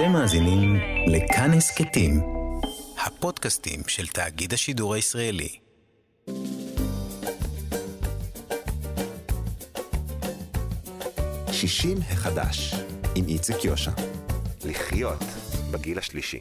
אתם 0.00 0.12
מאזינים 0.12 0.76
לכאן 1.06 1.50
הסכתים, 1.52 2.20
הפודקאסטים 3.06 3.80
של 3.86 4.06
תאגיד 4.06 4.52
השידור 4.52 4.94
הישראלי. 4.94 5.48
שישים 11.52 11.98
החדש, 12.10 12.74
עם 13.14 13.28
איציק 13.28 13.64
יושע. 13.64 13.90
לחיות 14.64 15.24
בגיל 15.70 15.98
השלישי. 15.98 16.40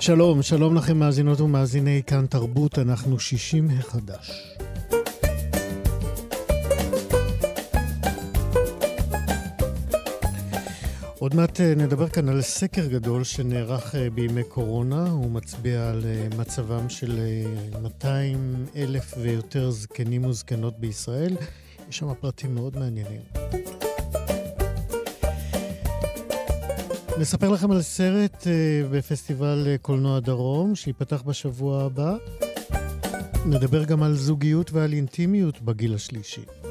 שלום, 0.00 0.42
שלום 0.42 0.74
לכם 0.74 0.96
מאזינות 0.96 1.40
ומאזיני 1.40 2.02
כאן 2.06 2.26
תרבות, 2.26 2.78
אנחנו 2.78 3.18
שישים 3.18 3.68
החדש. 3.78 4.51
עוד 11.22 11.34
מעט 11.34 11.60
אה, 11.60 11.74
נדבר 11.74 12.08
כאן 12.08 12.28
על 12.28 12.42
סקר 12.42 12.86
גדול 12.86 13.24
שנערך 13.24 13.94
אה, 13.94 14.10
בימי 14.10 14.44
קורונה. 14.44 15.10
הוא 15.10 15.30
מצביע 15.30 15.90
על 15.90 16.02
אה, 16.04 16.28
מצבם 16.38 16.88
של 16.88 17.20
200 17.82 18.66
אלף 18.76 19.14
ויותר 19.18 19.70
זקנים 19.70 20.24
וזקנות 20.24 20.78
בישראל. 20.78 21.36
יש 21.88 21.98
שם 21.98 22.14
פרטים 22.20 22.54
מאוד 22.54 22.78
מעניינים. 22.78 23.20
נספר 27.18 27.48
לכם 27.48 27.70
על 27.70 27.82
סרט 27.82 28.46
בפסטיבל 28.92 29.76
קולנוע 29.82 30.20
דרום, 30.20 30.74
שייפתח 30.74 31.22
בשבוע 31.26 31.82
הבא. 31.82 32.16
נדבר 33.46 33.84
גם 33.84 34.02
על 34.02 34.14
זוגיות 34.14 34.72
ועל 34.72 34.92
אינטימיות 34.92 35.60
בגיל 35.62 35.94
השלישי. 35.94 36.61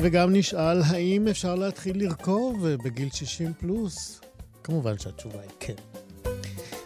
וגם 0.00 0.32
נשאל 0.32 0.82
האם 0.82 1.28
אפשר 1.28 1.54
להתחיל 1.54 2.04
לרכוב 2.04 2.68
בגיל 2.68 3.10
60 3.10 3.52
פלוס? 3.60 4.20
כמובן 4.64 4.98
שהתשובה 4.98 5.40
היא 5.40 5.50
כן. 5.60 5.74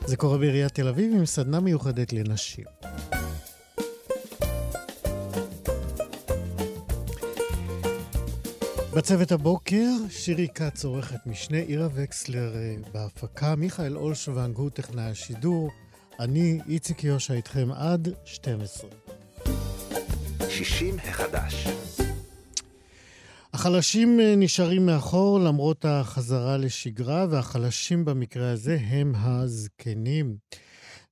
זה 0.06 0.16
קורה 0.16 0.38
בעיריית 0.38 0.74
תל 0.74 0.88
אביב 0.88 1.14
עם 1.14 1.26
סדנה 1.26 1.60
מיוחדת 1.60 2.12
לנשים. 2.12 2.64
בצוות 8.96 9.32
הבוקר, 9.32 9.88
שירי 10.10 10.48
כץ 10.54 10.84
עורכת 10.84 11.26
משנה, 11.26 11.58
עירה 11.58 11.88
וקסלר 11.94 12.56
אה, 12.56 12.74
בהפקה, 12.92 13.56
מיכאל 13.56 13.96
אולשוונג 13.96 14.56
הוא 14.56 14.70
טכנאי 14.70 15.04
השידור, 15.04 15.70
אני, 16.20 16.58
איציק 16.68 17.04
יושע, 17.04 17.34
איתכם 17.34 17.68
עד 17.72 18.08
12. 18.24 18.90
60 20.48 20.96
החדש 21.08 21.68
החלשים 23.62 24.20
אה, 24.20 24.34
נשארים 24.36 24.86
מאחור 24.86 25.40
למרות 25.40 25.84
החזרה 25.84 26.56
לשגרה, 26.56 27.26
והחלשים 27.30 28.04
במקרה 28.04 28.50
הזה 28.50 28.78
הם 28.80 29.12
הזקנים. 29.16 30.36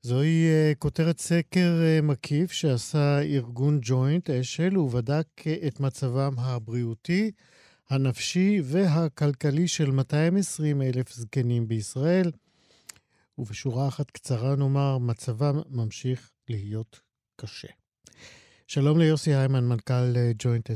זוהי 0.02 0.46
uh, 0.46 0.78
כותרת 0.78 1.20
סקר 1.20 1.80
uh, 1.80 2.02
מקיף 2.02 2.52
שעשה 2.52 3.20
ארגון 3.20 3.78
ג'וינט 3.82 4.30
אשל, 4.30 4.78
ובדק 4.78 5.26
את 5.66 5.80
מצבם 5.80 6.32
הבריאותי, 6.38 7.30
הנפשי 7.90 8.60
והכלכלי 8.64 9.68
של 9.68 9.90
220 9.90 10.82
אלף 10.82 11.12
זקנים 11.12 11.68
בישראל. 11.68 12.30
ובשורה 13.38 13.88
אחת 13.88 14.10
קצרה 14.10 14.56
נאמר, 14.56 14.98
מצבם 14.98 15.60
ממשיך 15.68 16.30
להיות 16.48 17.00
קשה. 17.36 17.68
שלום 18.66 18.98
ליוסי 18.98 19.34
היימן, 19.34 19.64
מנכ"ל 19.64 20.14
ג'וינט 20.38 20.70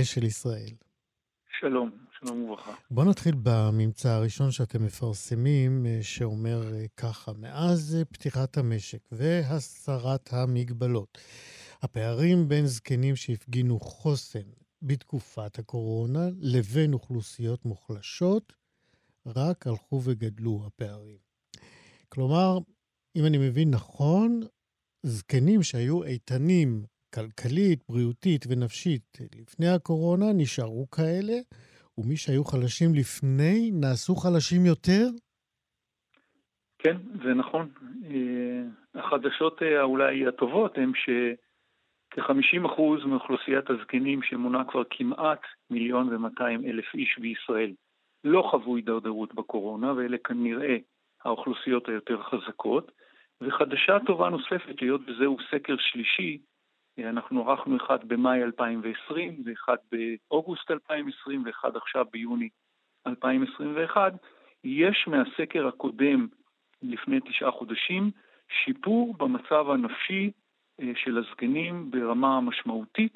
אשל 0.00 0.24
ישראל. 0.24 0.83
שלום, 1.60 1.90
שלום 2.18 2.42
וברכה. 2.42 2.72
בואו 2.90 3.10
נתחיל 3.10 3.34
בממצא 3.42 4.08
הראשון 4.08 4.50
שאתם 4.50 4.84
מפרסמים, 4.84 5.86
אה, 5.86 5.98
שאומר 6.02 6.74
אה, 6.74 6.84
ככה, 6.96 7.32
מאז 7.32 7.96
אה, 7.98 8.04
פתיחת 8.04 8.58
המשק 8.58 8.98
והסרת 9.12 10.32
המגבלות, 10.32 11.18
הפערים 11.82 12.48
בין 12.48 12.66
זקנים 12.66 13.16
שהפגינו 13.16 13.80
חוסן 13.80 14.48
בתקופת 14.82 15.58
הקורונה 15.58 16.28
לבין 16.40 16.92
אוכלוסיות 16.92 17.64
מוחלשות 17.64 18.52
רק 19.26 19.66
הלכו 19.66 20.00
וגדלו 20.04 20.62
הפערים. 20.66 21.18
כלומר, 22.08 22.58
אם 23.16 23.26
אני 23.26 23.38
מבין 23.38 23.70
נכון, 23.70 24.40
זקנים 25.02 25.62
שהיו 25.62 26.04
איתנים 26.04 26.84
כלכלית, 27.14 27.78
בריאותית 27.88 28.44
ונפשית 28.48 29.18
לפני 29.40 29.68
הקורונה 29.68 30.26
נשארו 30.36 30.90
כאלה, 30.90 31.34
ומי 31.98 32.16
שהיו 32.16 32.44
חלשים 32.44 32.94
לפני 32.94 33.70
נעשו 33.72 34.14
חלשים 34.14 34.66
יותר? 34.66 35.06
כן, 36.78 36.96
זה 37.24 37.34
נכון. 37.34 37.68
אה, 38.04 38.62
החדשות 38.94 39.62
אה, 39.62 39.82
אולי 39.82 40.26
הטובות 40.26 40.78
הן 40.78 40.92
שכ-50% 40.94 43.06
מאוכלוסיית 43.06 43.70
הזקנים, 43.70 44.22
שמונה 44.22 44.64
כבר 44.64 44.82
כמעט 44.90 45.40
מיליון 45.70 46.14
ומאתיים 46.14 46.64
אלף 46.64 46.94
איש 46.94 47.18
בישראל, 47.18 47.72
לא 48.24 48.48
חוו 48.50 48.76
הידרדרות 48.76 49.34
בקורונה, 49.34 49.92
ואלה 49.92 50.16
כנראה 50.24 50.76
האוכלוסיות 51.24 51.88
היותר 51.88 52.22
חזקות. 52.22 52.92
וחדשה 53.40 53.98
טובה 54.06 54.28
נוספת, 54.28 54.80
היות 54.80 55.00
וזהו 55.08 55.36
סקר 55.50 55.74
שלישי, 55.78 56.38
אנחנו 56.98 57.50
ערכנו 57.50 57.76
אחד 57.76 58.08
במאי 58.08 58.42
2020 58.42 59.42
ואחד 59.44 59.76
באוגוסט 59.92 60.70
2020 60.70 61.42
ואחד 61.46 61.76
עכשיו 61.76 62.04
ביוני 62.12 62.48
2021. 63.06 64.12
יש 64.64 65.08
מהסקר 65.08 65.66
הקודם 65.66 66.26
לפני 66.82 67.20
תשעה 67.20 67.50
חודשים 67.50 68.10
שיפור 68.64 69.14
במצב 69.14 69.70
הנפשי 69.70 70.30
אה, 70.80 70.92
של 70.96 71.18
הזקנים 71.18 71.90
ברמה 71.90 72.40
משמעותית, 72.40 73.14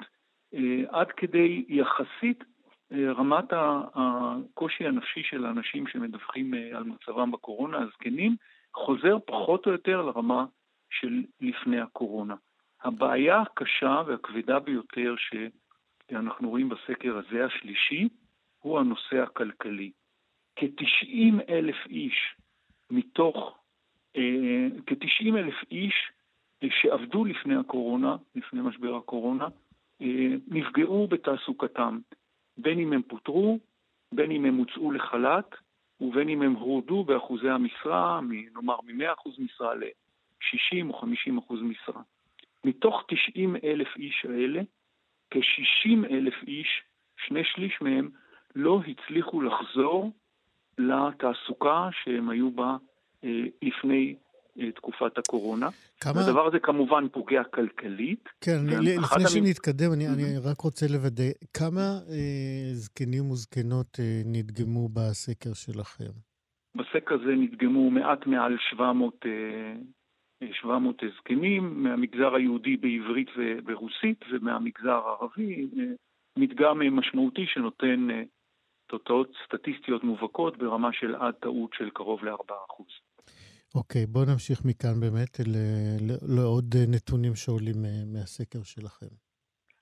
אה, 0.53 0.83
עד 0.89 1.11
כדי 1.11 1.65
יחסית 1.67 2.43
אה, 2.91 3.11
רמת 3.11 3.53
הקושי 3.93 4.87
הנפשי 4.87 5.23
של 5.23 5.45
האנשים 5.45 5.87
שמדווחים 5.87 6.53
על 6.73 6.83
מצבם 6.83 7.31
בקורונה, 7.31 7.77
הזקנים, 7.77 8.35
חוזר 8.73 9.17
פחות 9.25 9.65
או 9.65 9.71
יותר 9.71 10.01
לרמה 10.01 10.45
של 10.89 11.23
לפני 11.41 11.79
הקורונה. 11.79 12.35
הבעיה 12.83 13.41
הקשה 13.41 14.01
והכבדה 14.07 14.59
ביותר 14.59 15.15
שאנחנו 15.17 16.49
רואים 16.49 16.69
בסקר 16.69 17.17
הזה, 17.17 17.45
השלישי, 17.45 18.09
הוא 18.59 18.79
הנושא 18.79 19.17
הכלכלי. 19.23 19.91
כ-90 20.55 21.41
אלף 21.49 21.75
איש 21.89 22.35
מתוך, 22.91 23.57
אה, 24.15 24.67
כ-90 24.85 25.37
אלף 25.37 25.55
איש 25.71 26.11
שעבדו 26.69 27.25
לפני 27.25 27.55
הקורונה, 27.55 28.15
לפני 28.35 28.61
משבר 28.61 28.95
הקורונה, 28.95 29.47
אה, 30.01 30.35
נפגעו 30.47 31.07
בתעסוקתם, 31.07 31.99
בין 32.57 32.79
אם 32.79 32.93
הם 32.93 33.01
פוטרו, 33.01 33.59
בין 34.11 34.31
אם 34.31 34.45
הם 34.45 34.55
הוצאו 34.55 34.91
לחל"ת, 34.91 35.55
ובין 36.01 36.29
אם 36.29 36.41
הם 36.41 36.53
הורדו 36.53 37.03
באחוזי 37.03 37.49
המשרה, 37.49 38.19
נאמר 38.53 38.81
מ-100% 38.83 39.29
משרה 39.39 39.75
ל-60 39.75 40.89
או 40.89 41.01
50% 41.01 41.53
משרה. 41.61 42.01
מתוך 42.65 43.03
90 43.07 43.55
אלף 43.63 43.87
איש 43.97 44.25
האלה, 44.29 44.61
כ-60 45.31 46.07
אלף 46.11 46.33
איש, 46.47 46.83
שני 47.27 47.43
שליש 47.43 47.73
מהם, 47.81 48.09
לא 48.55 48.81
הצליחו 48.87 49.41
לחזור 49.41 50.11
לתעסוקה 50.77 51.89
שהם 52.03 52.29
היו 52.29 52.51
בה 52.51 52.77
אה, 53.23 53.43
לפני 53.61 54.15
אה, 54.59 54.71
תקופת 54.71 55.17
הקורונה. 55.17 55.69
כמה... 56.01 56.21
הדבר 56.21 56.47
הזה 56.47 56.59
כמובן 56.59 57.07
פוגע 57.11 57.43
כלכלית. 57.43 58.29
כן, 58.41 58.65
לפני 58.65 59.23
המ... 59.23 59.29
שנתקדם, 59.29 59.93
אני, 59.93 60.07
אני 60.07 60.37
רק 60.37 60.61
רוצה 60.61 60.85
לוודא, 60.89 61.29
כמה 61.53 61.99
אה, 62.09 62.73
זקנים 62.73 63.31
וזקנות 63.31 63.99
אה, 63.99 64.21
נדגמו 64.25 64.89
בסקר 64.89 65.53
שלכם? 65.53 66.11
בסקר 66.75 67.15
הזה 67.15 67.31
נדגמו 67.37 67.91
מעט 67.91 68.27
מעל 68.27 68.57
700 68.69 69.25
אה, 69.25 69.31
700 70.51 70.95
זקנים, 71.17 71.83
מהמגזר 71.83 72.35
היהודי 72.35 72.77
בעברית 72.77 73.29
וברוסית 73.37 74.25
ומהמגזר 74.31 75.01
הערבי, 75.05 75.67
מדגם 76.37 76.97
משמעותי 76.97 77.45
שנותן 77.47 78.11
אה, 78.11 78.23
תוצאות 78.87 79.31
סטטיסטיות 79.45 80.03
מובהקות 80.03 80.57
ברמה 80.57 80.89
של 80.93 81.15
עד 81.15 81.33
טעות 81.33 81.73
של 81.73 81.89
קרוב 81.89 82.25
ל-4%. 82.25 82.83
אוקיי, 83.75 84.03
okay, 84.03 84.07
בואו 84.07 84.25
נמשיך 84.25 84.59
מכאן 84.65 84.99
באמת 84.99 85.37
לעוד 86.37 86.75
נתונים 86.87 87.35
שעולים 87.35 87.85
אה, 87.85 87.89
מהסקר 88.13 88.63
שלכם. 88.63 89.13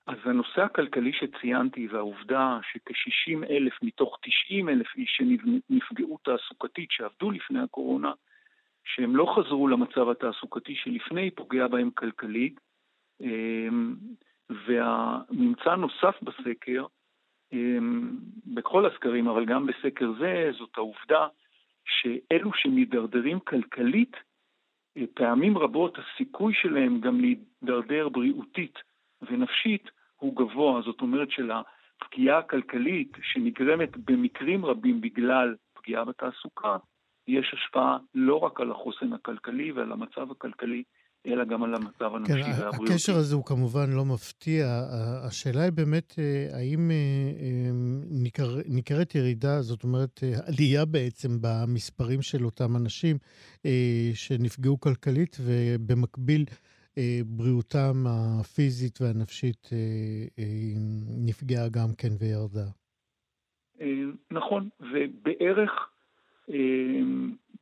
אז 0.06 0.16
הנושא 0.24 0.60
הכלכלי 0.62 1.12
שציינתי 1.12 1.88
והעובדה 1.88 2.58
שכ-60 2.72 3.50
אלף 3.50 3.72
מתוך 3.82 4.18
90 4.46 4.68
אלף 4.68 4.86
איש 4.96 5.16
שנפגעו 5.16 6.18
תעסוקתית 6.24 6.90
שעבדו 6.90 7.30
לפני 7.30 7.60
הקורונה, 7.60 8.12
שהם 8.94 9.16
לא 9.16 9.34
חזרו 9.36 9.68
למצב 9.68 10.08
התעסוקתי 10.08 10.74
שלפני, 10.74 11.30
פוגע 11.30 11.66
בהם 11.66 11.90
כלכלית. 11.90 12.60
אמ, 13.20 13.96
והממצא 14.66 15.74
נוסף 15.74 16.22
בסקר, 16.22 16.86
בכל 18.46 18.86
הסקרים, 18.86 19.28
אבל 19.28 19.44
גם 19.44 19.66
בסקר 19.66 20.12
זה, 20.18 20.50
זאת 20.58 20.70
העובדה 20.76 21.26
שאלו 21.84 22.50
שמידרדרים 22.54 23.40
כלכלית, 23.40 24.16
פעמים 25.14 25.58
רבות 25.58 25.98
הסיכוי 25.98 26.54
שלהם 26.54 27.00
גם 27.00 27.20
להידרדר 27.20 28.08
בריאותית 28.08 28.78
ונפשית 29.22 29.90
הוא 30.16 30.36
גבוה. 30.36 30.82
זאת 30.82 31.00
אומרת 31.00 31.28
שלפגיעה 31.30 32.38
הכלכלית 32.38 33.12
שנגרמת 33.22 33.96
במקרים 33.96 34.64
רבים 34.64 35.00
בגלל 35.00 35.54
פגיעה 35.74 36.04
בתעסוקה, 36.04 36.76
יש 37.28 37.54
השפעה 37.54 37.98
לא 38.14 38.34
רק 38.34 38.60
על 38.60 38.70
החוסן 38.70 39.12
הכלכלי 39.12 39.72
ועל 39.72 39.92
המצב 39.92 40.30
הכלכלי, 40.30 40.82
אלא 41.26 41.44
גם 41.44 41.62
על 41.62 41.74
המצב 41.74 42.14
הנפשי 42.14 42.42
כן, 42.42 42.62
והבריאותי. 42.62 42.92
הקשר 42.92 43.12
הזה 43.16 43.34
הוא 43.34 43.44
כמובן 43.44 43.92
לא 43.96 44.04
מפתיע. 44.04 44.66
השאלה 45.26 45.62
היא 45.62 45.72
באמת, 45.72 46.14
אה, 46.18 46.58
האם 46.58 46.90
אה, 46.90 46.96
אה, 47.40 47.70
ניכר, 48.10 48.56
ניכרת 48.68 49.14
ירידה, 49.14 49.60
זאת 49.60 49.84
אומרת, 49.84 50.20
עלייה 50.46 50.84
בעצם 50.84 51.28
במספרים 51.40 52.22
של 52.22 52.44
אותם 52.44 52.76
אנשים 52.76 53.16
שנפגעו 54.14 54.80
כלכלית, 54.80 55.36
ובמקביל 55.40 56.44
בריאותם 57.26 58.04
הפיזית 58.06 59.00
והנפשית 59.00 59.70
נפגעה 61.26 61.68
גם 61.68 61.88
כן 61.98 62.08
וירדה. 62.20 62.66
נכון, 64.30 64.68
ובערך 64.80 65.88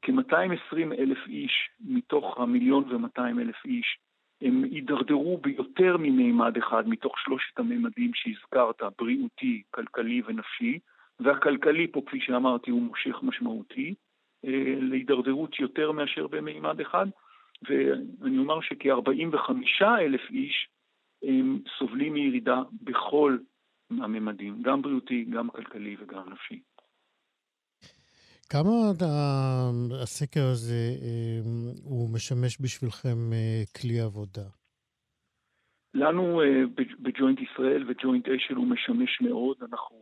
כ-220 0.03 0.93
אלף 0.99 1.19
איש 1.27 1.71
מתוך 1.81 2.41
המיליון 2.41 2.85
ו-200 2.85 3.41
אלף 3.41 3.65
איש 3.65 3.99
הם 4.43 4.65
הידרדרו 4.65 5.39
ביותר 5.39 5.97
ממימד 5.97 6.57
אחד 6.57 6.89
מתוך 6.89 7.19
שלושת 7.19 7.59
הממדים 7.59 8.11
שהזכרת, 8.15 8.83
בריאותי, 8.99 9.63
כלכלי 9.71 10.23
ונפשי, 10.27 10.79
והכלכלי 11.21 11.87
פה, 11.93 12.03
כפי 12.07 12.21
שאמרתי, 12.21 12.71
הוא 12.71 12.83
מושך 12.83 13.17
משמעותי, 13.23 13.95
אה, 14.45 14.75
להידרדרות 14.81 15.61
יותר 15.61 15.93
מאשר 15.93 16.27
במימד 16.27 16.81
אחד, 16.81 17.07
ואני 17.69 18.39
אומר 18.39 18.61
שכ-45 18.61 19.83
אלף 19.83 20.31
איש 20.31 20.69
הם 21.23 21.59
סובלים 21.79 22.13
מירידה 22.13 22.63
בכל 22.83 23.39
הממדים, 23.91 24.63
גם 24.63 24.83
בריאותי, 24.83 25.25
גם 25.25 25.51
כלכלי 25.51 25.97
וגם 25.99 26.23
נפשי. 26.33 26.61
כמה 28.53 28.71
הסקר 30.03 30.47
הזה 30.53 30.83
אמ, 31.03 31.73
הוא 31.85 32.15
משמש 32.15 32.61
בשבילכם 32.61 33.33
אה, 33.33 33.63
כלי 33.81 34.01
עבודה? 34.01 34.49
לנו 35.95 36.41
אה, 36.43 36.63
בג'וינט 36.99 37.39
ישראל 37.41 37.85
וג'וינט 37.89 38.29
אשל 38.29 38.55
הוא 38.55 38.67
משמש 38.67 39.21
מאוד. 39.21 39.57
אנחנו 39.63 39.97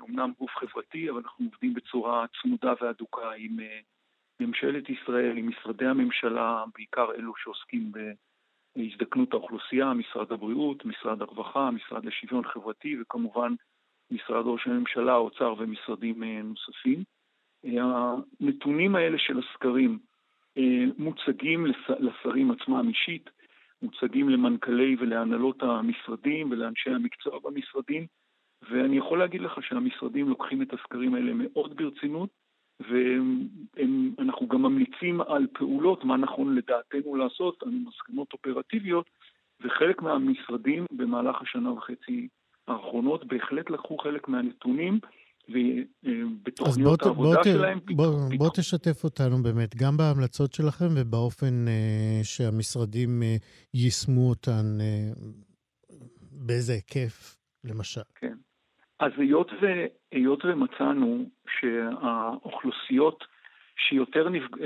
אומנם 0.00 0.30
אה, 0.30 0.34
גוף 0.38 0.50
חברתי, 0.50 1.10
אבל 1.10 1.20
אנחנו 1.24 1.44
עובדים 1.44 1.74
בצורה 1.74 2.26
צמודה 2.42 2.72
והדוקה 2.80 3.32
עם 3.38 3.56
ממשלת 4.40 4.88
ישראל, 4.88 5.36
עם 5.36 5.48
משרדי 5.48 5.86
הממשלה, 5.86 6.64
בעיקר 6.74 7.12
אלו 7.14 7.32
שעוסקים 7.36 7.92
בהזדקנות 8.76 9.32
האוכלוסייה, 9.32 9.92
משרד 9.94 10.32
הבריאות, 10.32 10.84
משרד 10.84 11.22
הרווחה, 11.22 11.70
משרד 11.70 12.04
לשוויון 12.04 12.44
חברתי 12.44 13.00
וכמובן 13.00 13.54
משרד 14.10 14.44
ראש 14.46 14.66
הממשלה, 14.66 15.12
האוצר 15.12 15.54
ומשרדים 15.58 16.22
נוספים. 16.24 17.04
הנתונים 17.64 18.96
האלה 18.96 19.18
של 19.18 19.38
הסקרים 19.38 19.98
אה, 20.58 20.84
מוצגים 20.98 21.66
לשרים 21.98 22.50
עצמם 22.50 22.88
אישית, 22.88 23.30
מוצגים 23.82 24.28
למנכ"לי 24.28 24.96
ולהנהלות 25.00 25.62
המשרדים 25.62 26.50
ולאנשי 26.50 26.90
המקצוע 26.90 27.38
במשרדים, 27.38 28.06
ואני 28.70 28.96
יכול 28.96 29.18
להגיד 29.18 29.40
לך 29.40 29.58
שהמשרדים 29.62 30.28
לוקחים 30.28 30.62
את 30.62 30.72
הסקרים 30.72 31.14
האלה 31.14 31.32
מאוד 31.34 31.76
ברצינות, 31.76 32.30
ואנחנו 32.80 34.48
גם 34.48 34.62
ממליצים 34.62 35.20
על 35.20 35.46
פעולות, 35.52 36.04
מה 36.04 36.16
נכון 36.16 36.54
לדעתנו 36.54 37.16
לעשות, 37.16 37.62
על 37.62 37.70
מסקנות 37.70 38.32
אופרטיביות, 38.32 39.10
וחלק 39.60 40.02
מהמשרדים 40.02 40.86
במהלך 40.92 41.42
השנה 41.42 41.72
וחצי 41.72 42.28
האחרונות 42.68 43.24
בהחלט 43.24 43.70
לקחו 43.70 43.98
חלק 43.98 44.28
מהנתונים, 44.28 44.98
ובתוכניות 45.50 47.02
העבודה 47.02 47.34
בוא, 47.34 47.44
שלהם... 47.44 47.78
בוא, 47.78 48.06
פתאום. 48.06 48.38
בוא 48.38 48.50
תשתף 48.56 49.04
אותנו 49.04 49.42
באמת, 49.42 49.76
גם 49.76 49.96
בהמלצות 49.96 50.52
שלכם 50.52 50.88
ובאופן 50.96 51.64
uh, 51.66 52.24
שהמשרדים 52.24 53.22
uh, 53.22 53.42
יישמו 53.74 54.28
אותן, 54.30 54.64
uh, 54.78 55.94
באיזה 56.46 56.72
היקף, 56.72 57.36
למשל. 57.64 58.00
כן. 58.14 58.36
אז 59.00 59.12
היות, 59.16 59.50
ו, 59.62 59.66
היות 60.12 60.44
ומצאנו 60.44 61.30
שהאוכלוסיות 61.58 63.24
שיותר 63.76 64.28
נפג... 64.28 64.56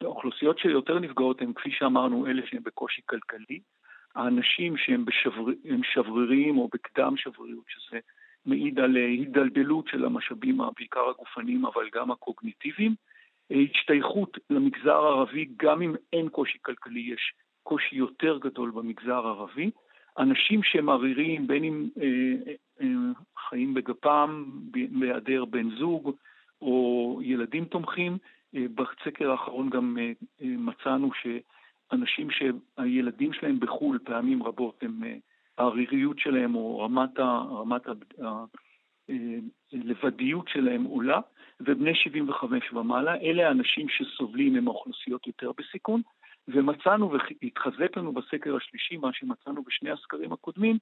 האוכלוסיות 0.00 0.58
שיותר 0.58 0.98
נפגעות 0.98 1.42
הן, 1.42 1.52
כפי 1.52 1.70
שאמרנו, 1.72 2.26
אלה 2.26 2.42
שהן 2.46 2.62
בקושי 2.62 3.02
כלכלי, 3.06 3.60
האנשים 4.14 4.76
שהם 4.76 5.04
בשבר... 5.04 5.44
שבריריים 5.94 6.58
או 6.58 6.68
בקדם 6.72 7.16
שבריריות, 7.16 7.64
שזה 7.68 7.98
מעיד 8.46 8.80
על 8.80 8.96
אה, 8.96 9.06
הידלדלות 9.06 9.88
של 9.88 10.04
המשאבים, 10.04 10.60
בעיקר 10.76 11.08
הגופניים, 11.08 11.66
אבל 11.66 11.88
גם 11.94 12.10
הקוגניטיביים. 12.10 12.94
אה, 13.52 13.56
השתייכות 13.74 14.38
למגזר 14.50 14.96
הערבי, 14.96 15.48
גם 15.56 15.82
אם 15.82 15.94
אין 16.12 16.28
קושי 16.28 16.58
כלכלי, 16.62 17.00
יש 17.00 17.32
קושי 17.62 17.96
יותר 17.96 18.38
גדול 18.38 18.70
במגזר 18.70 19.26
הערבי. 19.26 19.70
אנשים 20.18 20.62
שהם 20.62 20.88
עריריים, 20.88 21.46
בין 21.46 21.64
אם 21.64 21.88
אה, 22.02 22.52
אה, 22.80 22.86
חיים 23.48 23.74
בגפם, 23.74 24.44
בהיעדר 24.70 25.44
בן 25.44 25.70
זוג, 25.70 26.16
או 26.62 27.20
ילדים 27.22 27.64
תומכים, 27.64 28.18
אה, 28.54 28.66
בסקר 28.74 29.30
האחרון 29.30 29.70
גם 29.70 29.98
אה, 30.00 30.12
אה, 30.42 30.54
מצאנו 30.58 31.10
שאנשים 31.22 32.28
שהילדים 32.30 33.32
שלהם 33.32 33.60
בחו"ל 33.60 33.98
פעמים 34.04 34.42
רבות 34.42 34.82
הם 34.82 35.04
אה, 35.04 35.16
העריריות 35.58 36.18
שלהם 36.18 36.54
או 36.54 36.78
רמת, 36.78 37.18
ה, 37.18 37.42
רמת 37.50 37.82
הלבדיות 39.72 40.46
אה, 40.48 40.52
שלהם 40.52 40.84
עולה, 40.84 41.20
ובני 41.60 41.94
75 41.94 42.72
ומעלה, 42.72 43.16
אלה 43.16 43.48
האנשים 43.48 43.86
שסובלים 43.88 44.56
הם 44.56 44.68
האוכלוסיות 44.68 45.26
יותר 45.26 45.52
בסיכון, 45.58 46.02
ומצאנו 46.48 47.12
והתחזק 47.12 47.96
לנו 47.96 48.12
בסקר 48.12 48.56
השלישי, 48.56 48.96
מה 48.96 49.12
שמצאנו 49.12 49.62
בשני 49.62 49.90
הסקרים 49.90 50.32
הקודמים, 50.32 50.78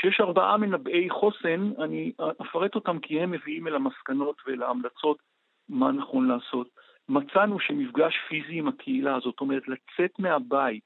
שיש 0.00 0.20
ארבעה 0.20 0.56
מנבאי 0.56 1.10
חוסן, 1.10 1.70
אני 1.78 2.12
אפרט 2.42 2.74
אותם 2.74 2.98
כי 2.98 3.20
הם 3.20 3.30
מביאים 3.30 3.68
אל 3.68 3.74
המסקנות 3.74 4.36
ואל 4.46 4.62
ההמלצות 4.62 5.18
מה 5.68 5.92
נכון 5.92 6.28
לעשות. 6.28 6.68
מצאנו 7.08 7.60
שמפגש 7.60 8.14
פיזי 8.28 8.58
עם 8.58 8.68
הקהילה, 8.68 9.18
זאת 9.20 9.40
אומרת 9.40 9.62
לצאת 9.68 10.18
מהבית, 10.18 10.82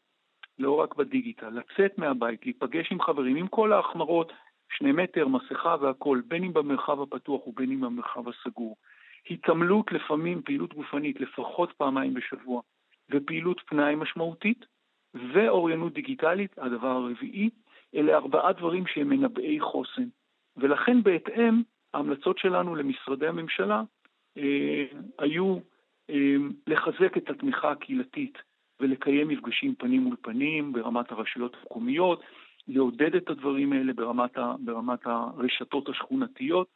לא 0.58 0.80
רק 0.80 0.94
בדיגיטל, 0.94 1.48
לצאת 1.48 1.98
מהבית, 1.98 2.44
להיפגש 2.44 2.92
עם 2.92 3.00
חברים, 3.00 3.36
עם 3.36 3.48
כל 3.48 3.72
ההחמרות, 3.72 4.32
שני 4.68 4.92
מטר, 4.92 5.28
מסכה 5.28 5.76
והכול, 5.80 6.22
בין 6.28 6.44
אם 6.44 6.52
במרחב 6.52 7.00
הפתוח 7.02 7.46
ובין 7.46 7.70
אם 7.70 7.80
במרחב 7.80 8.28
הסגור. 8.28 8.76
התעמלות 9.30 9.92
לפעמים, 9.92 10.42
פעילות 10.42 10.74
גופנית, 10.74 11.20
לפחות 11.20 11.72
פעמיים 11.72 12.14
בשבוע, 12.14 12.60
ופעילות 13.10 13.60
פנאי 13.66 13.94
משמעותית, 13.94 14.66
ואוריינות 15.32 15.92
דיגיטלית, 15.92 16.58
הדבר 16.58 16.88
הרביעי, 16.88 17.50
אלה 17.94 18.16
ארבעה 18.16 18.52
דברים 18.52 18.86
שהם 18.86 19.08
מנבאי 19.08 19.60
חוסן. 19.60 20.08
ולכן 20.56 21.02
בהתאם, 21.02 21.62
ההמלצות 21.94 22.38
שלנו 22.38 22.74
למשרדי 22.74 23.26
הממשלה 23.26 23.82
אה, 24.38 24.84
היו 25.18 25.58
אה, 26.10 26.36
לחזק 26.66 27.16
את 27.16 27.30
התמיכה 27.30 27.70
הקהילתית 27.70 28.38
ולקיים 28.80 29.28
מפגשים 29.28 29.74
פנים 29.74 30.02
מול 30.02 30.16
פנים 30.22 30.72
ברמת 30.72 31.12
הרשויות 31.12 31.56
המקומיות, 31.60 32.22
לעודד 32.68 33.14
את 33.14 33.30
הדברים 33.30 33.72
האלה 33.72 33.92
ברמת, 33.92 34.38
ה, 34.38 34.54
ברמת 34.58 35.00
הרשתות 35.04 35.88
השכונתיות, 35.88 36.68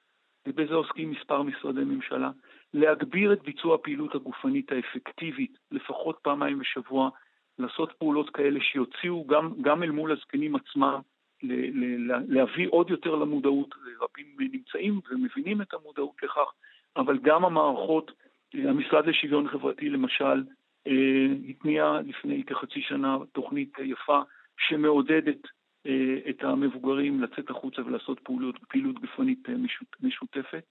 ובזה 0.47 0.75
עוסקים 0.75 1.11
מספר 1.11 1.42
משרדי 1.42 1.85
ממשלה, 1.85 2.30
להגביר 2.75 3.33
את 3.33 3.42
ביצוע 3.42 3.75
הפעילות 3.75 4.14
הגופנית 4.14 4.73
האפקטיבית, 4.73 5.59
לפחות 5.71 6.19
פעמיים 6.23 6.59
בשבוע, 6.59 7.11
לעשות 7.59 7.92
פעולות 7.99 8.30
כאלה 8.30 8.61
שיוציאו 8.61 9.26
גם, 9.26 9.52
גם 9.61 9.83
אל 9.83 9.90
מול 9.90 10.12
הזקנים 10.12 10.57
עצמם, 10.57 11.00
ל, 11.42 11.52
ל, 11.52 12.12
להביא 12.28 12.69
עוד 12.71 12.90
יותר 12.90 13.14
למודעות, 13.14 13.75
רבים 14.00 14.26
נמצאים 14.38 15.00
ומבינים 15.11 15.62
את 15.62 15.75
המודעות 15.75 16.23
לכך, 16.23 16.52
אבל 16.97 17.19
גם 17.19 17.45
המערכות, 17.45 18.12
המשרד 18.54 19.07
לשוויון 19.07 19.49
חברתי 19.49 19.88
למשל, 19.88 20.42
אה, 20.87 21.26
התניע 21.49 22.00
לפני 22.06 22.44
כחצי 22.44 22.80
שנה 22.80 23.16
תוכנית 23.32 23.72
יפה 23.78 24.20
שמעודדת 24.58 25.38
אה, 25.87 26.30
את 26.30 26.42
המבוגרים 26.42 27.22
לצאת 27.22 27.50
החוצה 27.50 27.82
ולעשות 27.82 28.20
פעולות, 28.20 28.58
פעילות 28.68 28.99
גופנית 29.00 29.49
אה, 29.49 29.54
משותפת. 30.00 30.64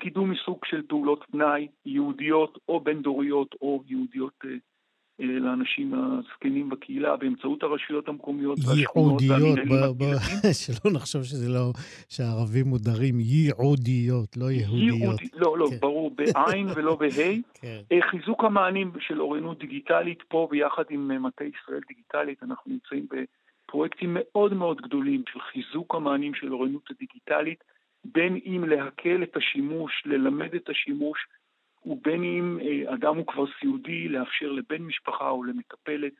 קידום 0.00 0.30
מסוג 0.30 0.64
של 0.64 0.82
פעולות 0.88 1.24
פנאי, 1.30 1.68
יהודיות 1.84 2.58
או 2.68 2.80
בין-דוריות 2.80 3.54
או 3.60 3.82
יהודיות 3.86 4.44
לאנשים 5.18 5.94
הזקנים 5.94 6.68
בקהילה 6.70 7.16
באמצעות 7.16 7.62
הרשויות 7.62 8.08
המקומיות 8.08 8.58
ייעודיות, 8.76 9.58
שלא 10.62 10.92
נחשוב 10.92 11.22
שזה 11.22 11.48
לא, 11.48 11.72
שהערבים 12.08 12.66
מודרים, 12.66 13.20
ייעודיות, 13.20 14.36
לא 14.36 14.50
יהודיות. 14.50 15.20
לא, 15.34 15.58
לא, 15.58 15.66
כן. 15.70 15.76
ברור, 15.80 16.10
בעין 16.10 16.66
ולא 16.74 16.96
בה'. 17.00 17.34
כן. 17.54 17.80
חיזוק 18.10 18.44
המענים 18.44 18.92
של 19.00 19.20
אוריינות 19.20 19.58
דיגיטלית, 19.58 20.22
פה 20.28 20.48
ביחד 20.50 20.84
עם 20.90 21.22
מטה 21.22 21.44
ישראל 21.44 21.80
דיגיטלית, 21.88 22.42
אנחנו 22.42 22.72
נמצאים 22.72 23.06
בפרויקטים 23.10 24.16
מאוד 24.20 24.54
מאוד 24.54 24.80
גדולים 24.80 25.22
של 25.32 25.40
חיזוק 25.40 25.94
המענים 25.94 26.34
של 26.34 26.52
אוריינות 26.52 26.90
הדיגיטלית, 26.90 27.64
בין 28.04 28.40
אם 28.46 28.64
להקל 28.68 29.22
את 29.22 29.36
השימוש, 29.36 30.02
ללמד 30.06 30.54
את 30.54 30.68
השימוש, 30.68 31.26
ובין 31.86 32.24
אם 32.24 32.58
אה, 32.62 32.94
אדם 32.94 33.16
הוא 33.16 33.26
כבר 33.26 33.44
סיעודי, 33.60 34.08
לאפשר 34.08 34.52
לבן 34.52 34.82
משפחה 34.82 35.30
או 35.30 35.44
למטפלת 35.44 36.12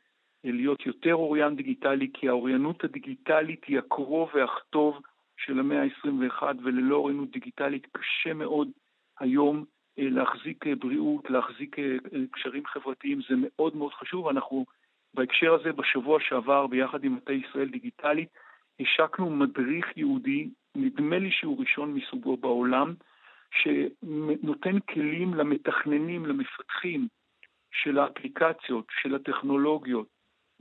אה, 0.45 0.51
להיות 0.51 0.85
יותר 0.85 1.15
אוריין 1.15 1.55
דיגיטלי, 1.55 2.09
כי 2.13 2.29
האוריינות 2.29 2.83
הדיגיטלית 2.83 3.65
היא 3.65 3.79
הקרוב 3.79 4.29
והכתוב 4.33 5.01
של 5.37 5.59
המאה 5.59 5.83
ה-21, 5.83 6.43
וללא 6.63 6.95
אוריינות 6.95 7.31
דיגיטלית 7.31 7.87
קשה 7.91 8.33
מאוד 8.33 8.69
היום 9.19 9.65
אה, 9.99 10.09
להחזיק 10.09 10.65
בריאות, 10.79 11.29
להחזיק 11.29 11.75
קשרים 12.31 12.65
חברתיים, 12.65 13.21
זה 13.29 13.35
מאוד 13.37 13.75
מאוד 13.75 13.93
חשוב. 13.93 14.27
אנחנו 14.27 14.65
בהקשר 15.13 15.53
הזה, 15.53 15.71
בשבוע 15.71 16.19
שעבר, 16.19 16.67
ביחד 16.67 17.03
עם 17.03 17.15
מטה 17.15 17.33
ישראל 17.33 17.69
דיגיטלית, 17.69 18.29
השקנו 18.79 19.29
מדריך 19.29 19.97
יהודי, 19.97 20.49
נדמה 20.75 21.19
לי 21.19 21.31
שהוא 21.31 21.59
ראשון 21.59 21.93
מסוגו 21.93 22.37
בעולם, 22.37 22.93
שנותן 23.51 24.79
כלים 24.79 25.33
למתכננים, 25.33 26.25
למפתחים 26.25 27.07
של 27.71 27.99
האפליקציות, 27.99 28.85
של 29.01 29.15
הטכנולוגיות, 29.15 30.07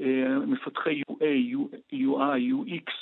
אה, 0.00 0.38
מפתחי 0.46 1.02
UA, 1.10 1.24
UI, 1.92 2.52
UX, 2.52 2.92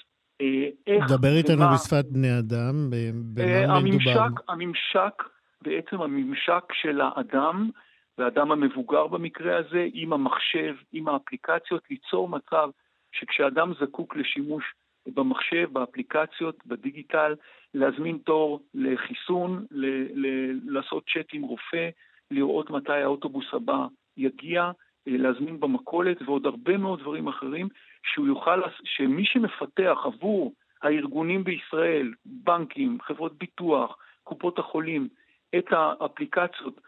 אה, 0.40 0.68
איך... 0.86 1.10
דבר 1.10 1.36
איתנו 1.36 1.56
ומה... 1.56 1.74
בשפת 1.74 2.04
בני 2.10 2.38
אדם, 2.38 2.90
במה 3.34 3.74
אה, 3.74 3.80
מדובר? 3.80 4.26
הממשק, 4.48 5.22
בעצם 5.62 6.00
הממשק 6.02 6.64
של 6.72 7.00
האדם, 7.00 7.70
והאדם 8.18 8.52
המבוגר 8.52 9.06
במקרה 9.06 9.56
הזה, 9.56 9.86
עם 9.92 10.12
המחשב, 10.12 10.74
עם 10.92 11.08
האפליקציות, 11.08 11.82
ליצור 11.90 12.28
מצב 12.28 12.68
שכשאדם 13.12 13.72
זקוק 13.80 14.16
לשימוש 14.16 14.64
במחשב, 15.06 15.68
באפליקציות, 15.72 16.66
בדיגיטל, 16.66 17.34
להזמין 17.74 18.18
תור 18.18 18.60
לחיסון, 18.74 19.66
ל- 19.70 20.26
ל- 20.26 20.60
לעשות 20.64 21.04
צ'אט 21.12 21.26
עם 21.32 21.42
רופא, 21.42 21.88
לראות 22.30 22.70
מתי 22.70 22.92
האוטובוס 22.92 23.46
הבא 23.52 23.86
יגיע, 24.16 24.70
אה, 25.08 25.16
להזמין 25.16 25.60
במכולת 25.60 26.22
ועוד 26.22 26.46
הרבה 26.46 26.76
מאוד 26.76 27.00
דברים 27.00 27.28
אחרים, 27.28 27.68
שהוא 28.12 28.26
יוכל, 28.26 28.60
שמי 28.84 29.24
שמפתח 29.24 29.98
עבור 30.04 30.52
הארגונים 30.82 31.44
בישראל, 31.44 32.14
בנקים, 32.26 32.98
חברות 33.00 33.38
ביטוח, 33.38 33.96
קופות 34.22 34.58
החולים, 34.58 35.08
את 35.58 35.66
האפליקציות, 35.70 36.80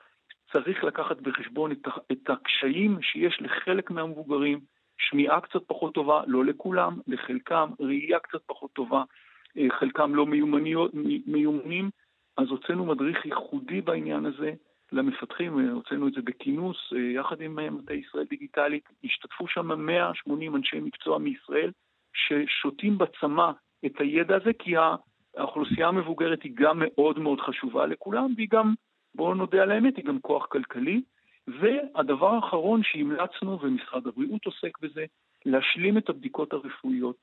צריך 0.52 0.84
לקחת 0.84 1.20
בחשבון 1.20 1.72
את 2.12 2.30
הקשיים 2.30 3.02
שיש 3.02 3.38
לחלק 3.40 3.90
מהמבוגרים, 3.90 4.60
שמיעה 4.98 5.40
קצת 5.40 5.60
פחות 5.66 5.94
טובה, 5.94 6.22
לא 6.26 6.44
לכולם, 6.44 6.98
לחלקם, 7.06 7.70
ראייה 7.80 8.18
קצת 8.18 8.38
פחות 8.46 8.72
טובה, 8.72 9.02
חלקם 9.70 10.14
לא 10.14 10.26
מיומנים, 11.26 11.90
אז 12.36 12.48
הוצאנו 12.48 12.86
מדריך 12.86 13.26
ייחודי 13.26 13.80
בעניין 13.80 14.26
הזה 14.26 14.52
למפתחים, 14.92 15.58
אה, 15.58 15.72
הוצאנו 15.72 16.08
את 16.08 16.12
זה 16.12 16.22
בכינוס 16.22 16.76
אה, 16.96 16.98
יחד 16.98 17.40
עם 17.40 17.76
מטה 17.76 17.94
ישראל 17.94 18.24
דיגיטלית, 18.24 18.88
השתתפו 19.04 19.48
שם 19.48 19.86
180 19.86 20.56
אנשי 20.56 20.80
מקצוע 20.80 21.18
מישראל 21.18 21.70
ששותים 22.14 22.98
בצמא 22.98 23.50
את 23.86 24.00
הידע 24.00 24.36
הזה, 24.36 24.52
כי 24.52 24.74
האוכלוסייה 25.36 25.88
המבוגרת 25.88 26.42
היא 26.42 26.52
גם 26.54 26.82
מאוד 26.84 27.18
מאוד 27.18 27.40
חשובה 27.40 27.86
לכולם, 27.86 28.32
והיא 28.36 28.48
גם, 28.50 28.74
בואו 29.14 29.34
נודה 29.34 29.62
על 29.62 29.70
האמת, 29.70 29.96
היא 29.96 30.04
גם 30.04 30.20
כוח 30.20 30.46
כלכלי. 30.46 31.02
והדבר 31.48 32.34
האחרון 32.34 32.80
שהמלצנו, 32.82 33.60
ומשרד 33.60 34.06
הבריאות 34.06 34.46
עוסק 34.46 34.78
בזה, 34.80 35.04
להשלים 35.44 35.98
את 35.98 36.08
הבדיקות 36.08 36.52
הרפואיות. 36.52 37.16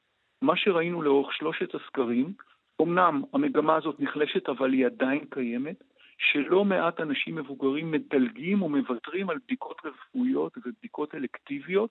מה 0.43 0.57
שראינו 0.57 1.01
לאורך 1.01 1.33
שלושת 1.33 1.75
הסקרים, 1.75 2.33
אמנם 2.81 3.21
המגמה 3.33 3.75
הזאת 3.75 4.00
נחלשת, 4.00 4.50
אבל 4.50 4.73
היא 4.73 4.85
עדיין 4.85 5.25
קיימת, 5.29 5.83
שלא 6.17 6.65
מעט 6.65 7.00
אנשים 7.00 7.35
מבוגרים 7.35 7.91
מדלגים 7.91 8.62
או 8.62 8.69
מוותרים 8.69 9.29
על 9.29 9.38
בדיקות 9.45 9.81
רפואיות 9.85 10.57
ובדיקות 10.57 11.15
אלקטיביות 11.15 11.89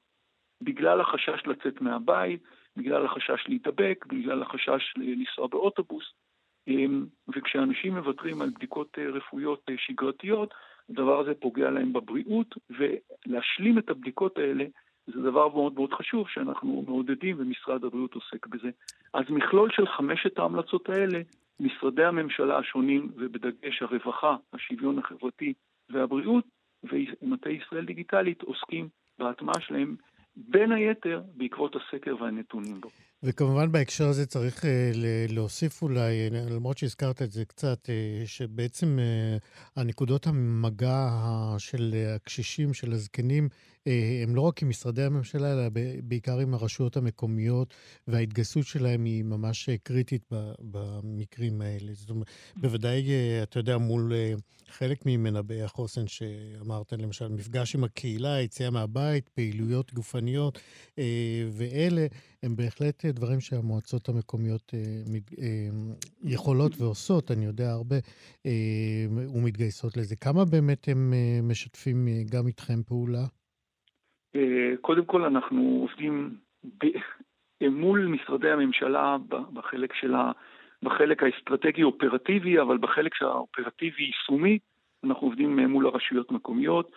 בגלל 0.62 1.00
החשש 1.00 1.46
לצאת 1.46 1.80
מהבית, 1.80 2.42
בגלל 2.76 3.06
החשש 3.06 3.44
להידבק, 3.48 4.04
בגלל 4.08 4.42
החשש 4.42 4.94
לנסוע 4.96 5.46
באוטובוס. 5.46 6.04
אמ, 6.68 7.06
וכשאנשים 7.34 7.96
מוותרים 7.96 8.42
על 8.42 8.50
בדיקות 8.50 8.98
אה, 8.98 9.10
רפואיות 9.10 9.62
אה, 9.70 9.74
שגרתיות, 9.78 10.54
הדבר 10.90 11.20
הזה 11.20 11.34
פוגע 11.34 11.70
להם 11.70 11.92
בבריאות, 11.92 12.54
ולהשלים 12.70 13.78
את 13.78 13.90
הבדיקות 13.90 14.38
האלה 14.38 14.64
זה 15.06 15.22
דבר 15.22 15.48
מאוד 15.48 15.74
מאוד 15.74 15.92
חשוב 15.92 16.28
שאנחנו 16.28 16.84
מעודדים 16.86 17.36
ומשרד 17.38 17.84
הבריאות 17.84 18.14
עוסק 18.14 18.46
בזה. 18.46 18.70
אז 19.14 19.24
מכלול 19.28 19.70
של 19.72 19.86
חמשת 19.86 20.38
ההמלצות 20.38 20.88
האלה, 20.88 21.20
משרדי 21.60 22.04
הממשלה 22.04 22.58
השונים, 22.58 23.08
ובדגש 23.16 23.82
הרווחה, 23.82 24.36
השוויון 24.52 24.98
החברתי 24.98 25.52
והבריאות, 25.90 26.44
ומטה 26.84 27.50
ישראל 27.50 27.84
דיגיטלית 27.84 28.42
עוסקים 28.42 28.88
בהטמעה 29.18 29.60
שלהם, 29.60 29.96
בין 30.36 30.72
היתר 30.72 31.22
בעקבות 31.34 31.76
הסקר 31.76 32.16
והנתונים 32.20 32.80
בו. 32.80 32.88
וכמובן 33.24 33.72
בהקשר 33.72 34.08
הזה 34.08 34.26
צריך 34.26 34.64
אה, 34.64 34.92
להוסיף 35.28 35.82
אולי, 35.82 36.30
למרות 36.30 36.78
שהזכרת 36.78 37.22
את 37.22 37.32
זה 37.32 37.44
קצת, 37.44 37.90
אה, 37.90 38.26
שבעצם 38.26 38.98
אה, 38.98 39.36
הנקודות 39.76 40.26
המגע 40.26 41.10
של 41.58 41.94
הקשישים, 42.16 42.74
של 42.74 42.92
הזקנים, 42.92 43.48
הם 44.22 44.34
לא 44.34 44.40
רק 44.40 44.62
עם 44.62 44.68
משרדי 44.68 45.02
הממשלה, 45.02 45.52
אלא 45.52 45.62
בעיקר 46.02 46.38
עם 46.38 46.54
הרשויות 46.54 46.96
המקומיות, 46.96 47.74
וההתגייסות 48.08 48.66
שלהם 48.66 49.04
היא 49.04 49.24
ממש 49.24 49.68
קריטית 49.82 50.24
במקרים 50.60 51.60
האלה. 51.60 51.92
זאת 51.94 52.10
אומרת, 52.10 52.26
בוודאי, 52.56 53.08
אתה 53.42 53.58
יודע, 53.58 53.78
מול 53.78 54.12
חלק 54.68 55.02
ממנבאי 55.06 55.62
החוסן 55.62 56.06
שאמרת, 56.06 56.92
למשל, 56.92 57.28
מפגש 57.28 57.74
עם 57.74 57.84
הקהילה, 57.84 58.40
יציאה 58.40 58.70
מהבית, 58.70 59.28
פעילויות 59.28 59.94
גופניות, 59.94 60.58
ואלה 61.52 62.06
הם 62.42 62.56
בהחלט 62.56 63.04
דברים 63.06 63.40
שהמועצות 63.40 64.08
המקומיות 64.08 64.74
יכולות 66.24 66.72
ועושות, 66.78 67.30
אני 67.30 67.44
יודע 67.44 67.70
הרבה, 67.70 67.96
ומתגייסות 69.34 69.96
לזה. 69.96 70.16
כמה 70.16 70.44
באמת 70.44 70.88
הם 70.88 71.12
משתפים 71.42 72.08
גם 72.32 72.46
איתכם 72.46 72.82
פעולה? 72.82 73.24
קודם 74.80 75.04
כל, 75.04 75.24
אנחנו 75.24 75.86
עובדים 75.88 76.36
מול 77.62 78.06
משרדי 78.06 78.50
הממשלה 78.50 79.16
בחלק 79.52 79.94
של 79.94 80.14
ה... 80.14 80.32
בחלק 80.82 81.22
האסטרטגי-אופרטיבי, 81.22 82.60
אבל 82.60 82.78
בחלק 82.78 83.12
האופרטיבי-יישומי, 83.22 84.58
אנחנו 85.04 85.26
עובדים 85.26 85.58
מול 85.58 85.86
הרשויות 85.86 86.30
המקומיות. 86.30 86.92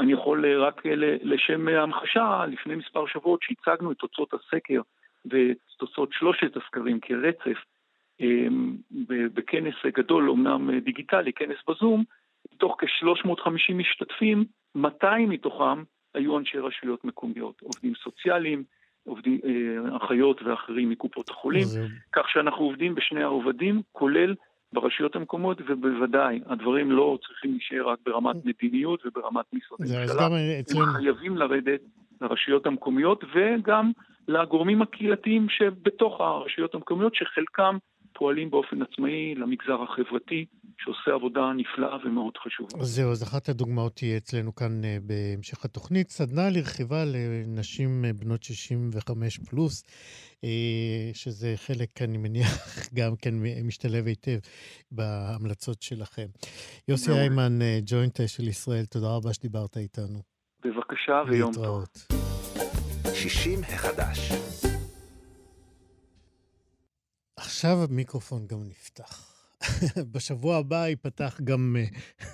אני 0.00 0.12
יכול 0.12 0.60
רק 0.60 0.82
לשם 1.22 1.68
המחשה, 1.68 2.44
לפני 2.46 2.74
מספר 2.74 3.06
שבועות 3.06 3.40
שהצגנו 3.42 3.92
את 3.92 3.96
תוצאות 3.96 4.34
הסקר 4.34 4.80
ותוצאות 5.26 6.12
שלושת 6.12 6.56
הסקרים 6.56 7.00
כרצף 7.00 7.58
בכנס 9.34 9.74
גדול, 9.86 10.30
אמנם 10.30 10.78
דיגיטלי, 10.78 11.32
כנס 11.32 11.56
בזום, 11.68 12.04
מתוך 12.52 12.76
כ-350 12.78 13.74
משתתפים, 13.74 14.44
200 14.74 15.28
מתוכם 15.28 15.82
היו 16.14 16.38
אנשי 16.38 16.58
רשויות 16.58 17.04
מקומיות, 17.04 17.62
עובדים 17.62 17.92
סוציאליים, 17.94 18.64
עובדים, 19.04 19.40
אה, 19.44 19.96
אחיות 19.96 20.42
ואחרים 20.42 20.90
מקופות 20.90 21.30
החולים. 21.30 21.66
כך 22.12 22.28
שאנחנו 22.28 22.64
עובדים 22.64 22.94
בשני 22.94 23.22
הרובדים, 23.22 23.82
כולל 23.92 24.34
ברשויות 24.74 25.16
המקומות, 25.16 25.60
ובוודאי, 25.68 26.40
הדברים 26.46 26.92
לא 26.92 27.18
צריכים 27.26 27.50
להישאר 27.50 27.88
רק 27.88 27.98
ברמת 28.06 28.36
מדיניות 28.44 29.06
וברמת 29.06 29.44
משרדי 29.52 29.82
ממשלה, 30.02 30.26
הם 30.26 30.86
חייבים 30.96 31.36
לרדת 31.36 31.80
לרשויות 32.20 32.66
המקומיות 32.66 33.24
וגם 33.34 33.92
לגורמים 34.28 34.82
הקהילתיים 34.82 35.48
שבתוך 35.48 36.20
הרשויות 36.20 36.74
המקומיות, 36.74 37.14
שחלקם 37.14 37.76
פועלים 38.14 38.50
באופן 38.50 38.82
עצמאי 38.82 39.34
למגזר 39.34 39.82
החברתי, 39.82 40.46
שעושה 40.78 41.10
עבודה 41.14 41.52
נפלאה 41.56 41.96
ומאוד 42.04 42.36
חשובה. 42.36 42.84
זהו, 42.84 43.10
אז 43.10 43.22
אחת 43.22 43.48
הדוגמאות 43.48 43.96
תהיה 43.96 44.16
אצלנו 44.16 44.54
כאן 44.54 44.84
אה, 44.84 44.96
בהמשך 45.02 45.64
התוכנית. 45.64 46.10
סדנה 46.10 46.50
לרכיבה 46.50 47.04
לנשים 47.04 48.04
אה, 48.04 48.12
בנות 48.12 48.42
65 48.42 49.38
פלוס, 49.38 49.84
אה, 50.44 51.10
שזה 51.14 51.54
חלק, 51.56 52.02
אני 52.02 52.18
מניח, 52.18 52.52
גם 52.98 53.16
כן 53.16 53.34
משתלב 53.64 54.06
היטב 54.06 54.38
בהמלצות 54.92 55.82
שלכם. 55.82 56.26
יוסי 56.88 57.10
איימן, 57.10 57.58
ג'וינט 57.86 58.20
של 58.26 58.48
ישראל, 58.48 58.84
תודה 58.84 59.16
רבה 59.16 59.32
שדיברת 59.32 59.76
איתנו. 59.76 60.18
בבקשה 60.64 61.22
ויום 61.30 61.52
טוב. 61.52 61.84
60 63.14 63.60
החדש. 63.60 64.63
עכשיו 67.36 67.82
המיקרופון 67.82 68.46
גם 68.46 68.62
נפתח. 68.68 69.34
בשבוע 70.12 70.56
הבא 70.56 70.86
ייפתח 70.86 71.40
גם 71.44 71.76
אה, 71.78 71.84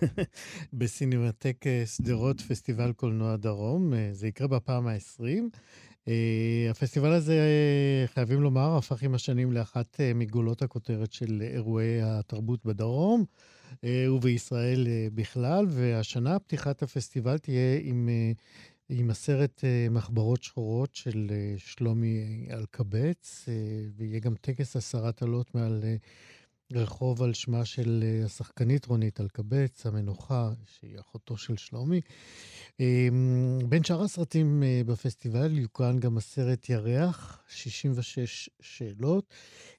בסינמטק 0.79 1.67
אה, 1.67 1.83
שדרות 1.87 2.41
פסטיבל 2.41 2.93
קולנוע 2.93 3.37
דרום. 3.37 3.95
אה, 3.95 4.09
זה 4.13 4.29
יקרה 4.29 4.49
בפעם 4.49 4.87
ה-20. 4.87 5.59
הפסטיבל 6.71 7.13
הזה, 7.13 7.39
חייבים 8.07 8.41
לומר, 8.41 8.77
הפך 8.77 9.03
עם 9.03 9.15
השנים 9.15 9.53
לאחת 9.53 10.01
מגולות 10.15 10.63
הכותרת 10.63 11.13
של 11.13 11.43
אירועי 11.43 12.03
התרבות 12.03 12.65
בדרום 12.65 13.25
ובישראל 13.85 14.87
בכלל, 15.15 15.67
והשנה 15.69 16.39
פתיחת 16.39 16.83
הפסטיבל 16.83 17.39
תהיה 17.39 17.79
עם, 17.83 18.09
עם 18.91 19.11
הסרט 19.11 19.65
מחברות 19.91 20.43
שחורות 20.43 20.95
של 20.95 21.31
שלומי 21.57 22.47
אלקבץ, 22.51 23.49
ויהיה 23.97 24.21
גם 24.21 24.35
טקס 24.35 24.77
הסרת 24.77 25.23
עלות 25.23 25.55
מעל 25.55 25.83
רחוב 26.73 27.23
על 27.23 27.33
שמה 27.33 27.65
של 27.65 28.05
אה, 28.07 28.25
השחקנית 28.25 28.87
רונית 28.87 29.21
אלקבץ, 29.21 29.87
המנוחה, 29.87 30.51
שהיא 30.67 31.01
אחותו 31.01 31.37
של 31.37 31.57
שלומי. 31.57 32.01
אמ, 32.81 33.59
בין 33.69 33.85
שאר 33.85 34.03
הסרטים 34.03 34.63
אה, 34.63 34.83
בפסטיבל 34.87 35.59
יוקרן 35.59 35.99
גם 35.99 36.17
הסרט 36.17 36.69
ירח, 36.69 37.43
66 37.49 38.51
שאלות. 38.61 39.25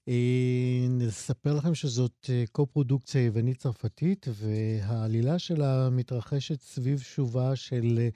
אה, 0.08 0.86
נספר 0.90 1.54
לכם 1.54 1.76
שזאת 1.76 2.30
קו-פרודוקציה 2.52 3.26
יוונית-צרפתית, 3.26 4.28
והעלילה 4.30 5.40
שלה 5.40 5.90
מתרחשת 5.90 6.62
סביב 6.62 7.00
שובה 7.00 7.56
של 7.56 8.10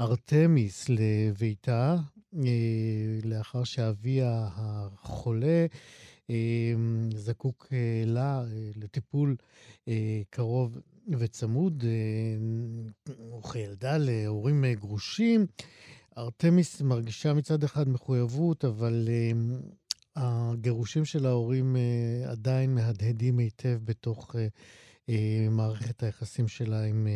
ארתמיס 0.00 0.86
לביתה, 0.88 1.96
לאחר 3.24 3.64
שאביה 3.64 4.48
החולה 4.54 5.66
אמ, 6.30 7.08
זקוק 7.14 7.66
אה, 7.72 8.02
לה, 8.06 8.40
אה, 8.40 8.70
לטיפול 8.76 9.36
אה, 9.88 10.22
קרוב 10.30 10.78
וצמוד, 11.18 11.84
וכילדה 13.38 13.98
להורים 13.98 14.64
גרושים. 14.64 15.46
ארתמיס 16.18 16.80
מרגישה 16.80 17.34
מצד 17.34 17.64
אחד 17.64 17.88
מחויבות, 17.88 18.64
אבל 18.64 19.08
הגירושים 20.16 21.04
של 21.04 21.26
ההורים 21.26 21.76
עדיין 22.26 22.74
מהדהדים 22.74 23.38
היטב 23.38 23.78
בתוך 23.84 24.36
מערכת 25.50 26.02
היחסים 26.02 26.48
שלה 26.48 26.84
עם 26.84 27.06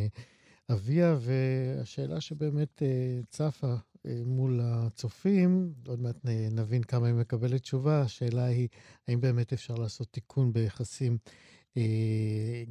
אביה, 0.72 1.16
והשאלה 1.20 2.20
שבאמת 2.20 2.82
צפה 3.28 3.74
אה, 4.06 4.20
מול 4.26 4.60
הצופים, 4.62 5.72
עוד 5.86 6.00
מעט 6.00 6.16
נבין 6.50 6.82
כמה 6.82 7.06
היא 7.06 7.14
מקבלת 7.14 7.60
תשובה, 7.60 8.00
השאלה 8.00 8.44
היא, 8.44 8.68
האם 9.08 9.20
באמת 9.20 9.52
אפשר 9.52 9.74
לעשות 9.74 10.08
תיקון 10.08 10.52
ביחסים 10.52 11.18
אה, 11.76 11.82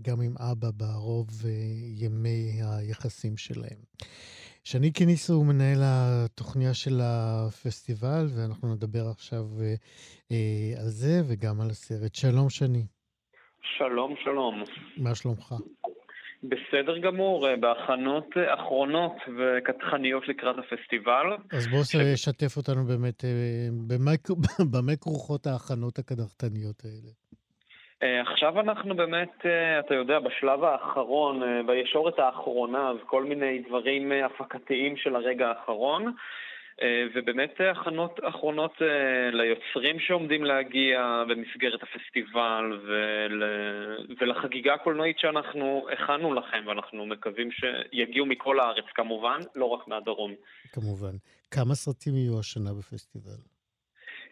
גם 0.02 0.22
עם 0.22 0.36
אבא 0.52 0.72
בערוב 0.78 1.30
אה, 1.46 1.52
ימי 1.96 2.60
היחסים 2.64 3.38
שלהם. 3.38 3.80
שני 4.64 4.92
קיניסו 4.92 5.34
הוא 5.34 5.46
מנהל 5.46 5.82
התוכניה 5.84 6.74
של 6.74 7.00
הפסטיבל, 7.04 8.28
ואנחנו 8.36 8.76
נדבר 8.76 9.08
עכשיו 9.08 9.46
על 10.80 10.90
זה 10.90 11.22
וגם 11.28 11.62
על 11.62 11.70
הסרט. 11.70 12.16
שלום, 12.16 12.50
שני. 12.50 12.86
שלום, 13.78 14.16
שלום. 14.24 14.64
מה 14.98 15.16
שלומך? 15.16 15.56
בסדר 16.50 16.98
גמור, 16.98 17.48
אה, 17.50 17.56
בהכנות 17.56 18.30
אה, 18.38 18.54
אחרונות 18.54 19.16
וקטחניות 19.38 20.28
לקראת 20.28 20.56
הפסטיבל. 20.58 21.26
אז 21.52 21.68
בוא 21.68 21.84
ש... 21.84 21.96
שתף 22.16 22.58
אותנו 22.58 22.84
באמת, 22.86 23.26
אה, 23.26 23.68
במה 24.72 24.96
כרוכות 25.02 25.48
ההכנות 25.52 26.00
הקדחתניות 26.00 26.84
האלה? 26.86 27.12
עכשיו 28.22 28.60
אנחנו 28.60 28.96
באמת, 28.96 29.46
אתה 29.80 29.96
יודע, 29.96 30.20
בשלב 30.20 30.64
האחרון, 30.64 31.42
בישורת 31.68 32.20
האחרונה, 32.20 32.90
אז 32.90 32.98
כל 33.06 33.24
מיני 33.24 33.64
דברים 33.68 34.12
הפקתיים 34.26 34.98
של 34.98 35.16
הרגע 35.16 35.48
האחרון. 35.48 36.14
אה, 36.82 37.06
ובאמת 37.16 37.62
הכנות 37.72 38.20
אחרונות 38.24 38.82
אה, 38.82 39.30
ליוצרים 39.32 40.00
שעומדים 40.00 40.44
להגיע 40.44 41.24
במסגרת 41.30 41.80
הפסטיבל 41.84 42.80
ול... 42.88 43.44
ולחגיגה 44.22 44.74
הקולנועית 44.74 45.20
שאנחנו 45.20 45.88
הכנו 45.92 46.34
לכם, 46.34 46.64
ואנחנו 46.66 47.06
מקווים 47.06 47.50
שיגיעו 47.52 48.26
מכל 48.26 48.60
הארץ 48.60 48.86
כמובן, 48.96 49.40
לא 49.56 49.66
רק 49.66 49.88
מהדרום. 49.88 50.34
כמובן. 50.74 51.16
כמה 51.52 51.76
סרטים 51.76 52.14
יהיו 52.16 52.40
השנה 52.40 52.70
בפסטיבל? 52.80 53.40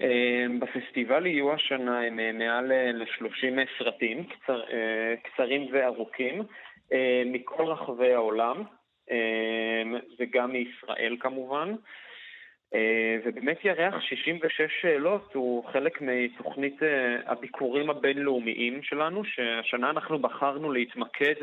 אה, 0.01 0.45
בפסטיבל 0.59 1.25
יהיו 1.25 1.53
השנה 1.53 1.99
מעל 2.33 2.65
ל-30 2.93 3.79
סרטים, 3.79 4.23
קצר, 4.23 4.61
קצרים 5.23 5.67
וארוכים, 5.73 6.43
מכל 7.25 7.63
רחבי 7.63 8.13
העולם, 8.13 8.63
וגם 10.19 10.51
מישראל 10.51 11.17
כמובן. 11.19 11.75
אה, 12.75 13.17
ובאמת 13.25 13.65
ירח 13.65 14.01
66 14.01 14.61
שאלות 14.81 15.33
הוא 15.33 15.65
חלק 15.71 16.01
מתוכנית 16.01 16.83
אה, 16.83 17.15
הביקורים 17.25 17.89
הבינלאומיים 17.89 18.83
שלנו, 18.83 19.25
שהשנה 19.25 19.89
אנחנו 19.89 20.19
בחרנו 20.19 20.71
להתמקד 20.71 21.33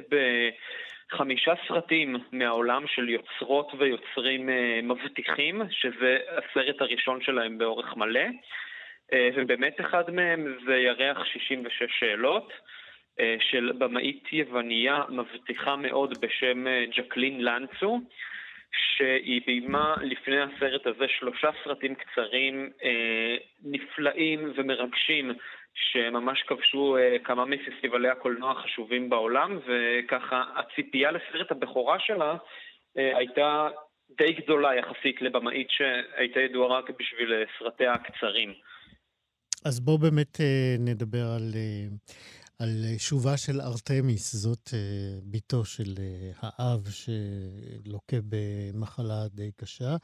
בחמישה 1.12 1.52
סרטים 1.68 2.16
מהעולם 2.32 2.84
של 2.86 3.08
יוצרות 3.08 3.72
ויוצרים 3.78 4.48
אה, 4.48 4.80
מבטיחים, 4.82 5.62
שזה 5.70 6.18
הסרט 6.28 6.80
הראשון 6.80 7.22
שלהם 7.22 7.58
באורך 7.58 7.96
מלא, 7.96 8.26
ובאמת 9.36 9.80
אחד 9.80 10.10
מהם 10.10 10.56
זה 10.66 10.76
ירח 10.76 11.24
66 11.24 11.82
שאלות. 11.98 12.52
של 13.40 13.72
במאית 13.78 14.32
יווניה 14.32 15.02
מבטיחה 15.08 15.76
מאוד 15.76 16.20
בשם 16.20 16.64
ג'קלין 16.96 17.40
לנצו, 17.40 18.00
שהיא 18.72 19.40
ביימה 19.46 19.94
לפני 20.02 20.40
הסרט 20.40 20.86
הזה 20.86 21.04
שלושה 21.18 21.50
סרטים 21.64 21.94
קצרים 21.94 22.70
אה, 22.84 23.36
נפלאים 23.62 24.52
ומרגשים 24.56 25.30
שממש 25.74 26.42
כבשו 26.42 26.96
אה, 26.96 27.16
כמה 27.24 27.44
מפסטיבלי 27.44 28.08
הקולנוע 28.08 28.52
החשובים 28.52 29.10
בעולם 29.10 29.58
וככה 29.66 30.44
הציפייה 30.56 31.10
לסרט 31.10 31.50
הבכורה 31.50 31.96
שלה 32.00 32.36
אה, 32.98 33.18
הייתה 33.18 33.68
די 34.18 34.32
גדולה 34.32 34.74
יחסית 34.74 35.22
לבמאית 35.22 35.68
שהייתה 35.70 36.40
ידועה 36.40 36.78
רק 36.78 36.90
בשביל 36.98 37.32
אה, 37.32 37.44
סרטיה 37.58 37.92
הקצרים. 37.92 38.52
אז 39.64 39.80
בואו 39.80 39.98
באמת 39.98 40.40
אה, 40.40 40.74
נדבר 40.78 41.26
על... 41.36 41.50
אה... 41.54 41.86
על 42.60 42.84
שובה 42.98 43.36
של 43.36 43.60
ארתמיס, 43.60 44.36
זאת 44.36 44.70
אה, 44.74 45.20
בתו 45.24 45.64
של 45.64 45.94
אה, 45.98 46.30
האב 46.40 46.88
שלוקה 46.90 48.16
במחלה 48.28 49.28
די 49.28 49.50
קשה. 49.56 49.96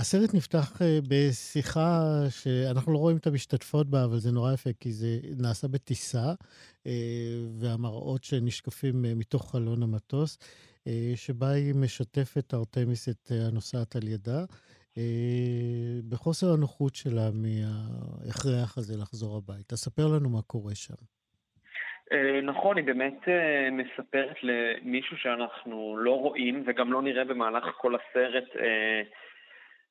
הסרט 0.00 0.34
נפתח 0.34 0.82
אה, 0.82 0.98
בשיחה 1.08 2.20
שאנחנו 2.30 2.92
לא 2.92 2.98
רואים 2.98 3.16
את 3.16 3.26
המשתתפות 3.26 3.90
בה, 3.90 4.04
אבל 4.04 4.18
זה 4.18 4.30
נורא 4.30 4.52
יפה, 4.52 4.70
כי 4.80 4.92
זה 4.92 5.20
נעשה 5.36 5.68
בטיסה, 5.68 6.34
והמראות 7.58 8.24
שנשקפים 8.24 9.02
מתוך 9.02 9.50
חלון 9.50 9.82
המטוס, 9.82 10.38
שבה 11.14 11.48
היא 11.48 11.74
משתפת 11.74 12.54
ארתמיס 12.54 13.08
את 13.08 13.32
הנוסעת 13.34 13.96
על 13.96 14.08
ידה. 14.08 14.44
בחוסר 16.08 16.52
הנוחות 16.52 16.94
שלה 16.94 17.30
מההכרח 17.30 18.78
הזה 18.78 18.96
לחזור 18.96 19.36
הביתה. 19.36 19.76
ספר 19.76 20.06
לנו 20.06 20.30
מה 20.30 20.42
קורה 20.42 20.74
שם. 20.74 20.94
אה, 22.12 22.40
נכון, 22.42 22.76
היא 22.76 22.84
באמת 22.84 23.28
אה, 23.28 23.68
מספרת 23.70 24.36
למישהו 24.42 25.16
שאנחנו 25.16 25.96
לא 25.98 26.18
רואים 26.18 26.62
וגם 26.66 26.92
לא 26.92 27.02
נראה 27.02 27.24
במהלך 27.24 27.64
כל 27.64 27.94
הסרט 27.94 28.56
אה, 28.56 29.02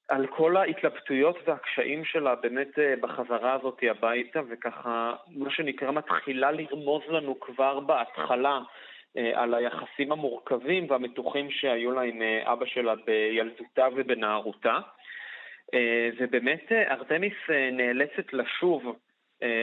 על 0.10 0.27
כל 0.27 0.57
ההתלבטויות 0.57 1.38
והקשיים 1.47 2.05
שלה 2.05 2.36
באמת 2.36 2.79
בחזרה 3.01 3.53
הזאת 3.53 3.79
הביתה, 3.89 4.39
וככה, 4.49 5.13
מה 5.27 5.49
שנקרא, 5.51 5.91
מתחילה 5.91 6.51
לרמוז 6.51 7.01
לנו 7.10 7.39
כבר 7.39 7.79
בהתחלה 7.79 8.60
על 9.34 9.53
היחסים 9.53 10.12
המורכבים 10.12 10.86
והמתוחים 10.89 11.51
שהיו 11.51 11.91
לה 11.91 12.01
עם 12.01 12.21
אבא 12.43 12.65
שלה 12.65 12.93
בילדותה 13.05 13.88
ובנערותה. 13.95 14.79
ובאמת 16.19 16.71
ארתמיס 16.71 17.34
נאלצת 17.71 18.34
לשוב 18.34 18.95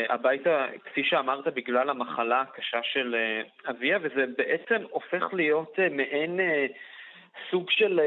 הביתה, 0.08 0.66
כפי 0.84 1.04
שאמרת, 1.04 1.46
בגלל 1.54 1.90
המחלה 1.90 2.40
הקשה 2.40 2.82
של 2.82 3.14
אה, 3.14 3.70
אביה, 3.70 3.98
וזה 4.02 4.24
בעצם 4.38 4.84
הופך 4.90 5.34
להיות 5.34 5.74
אה, 5.78 5.88
מעין 5.88 6.40
סוג 7.50 7.70
של, 7.70 8.00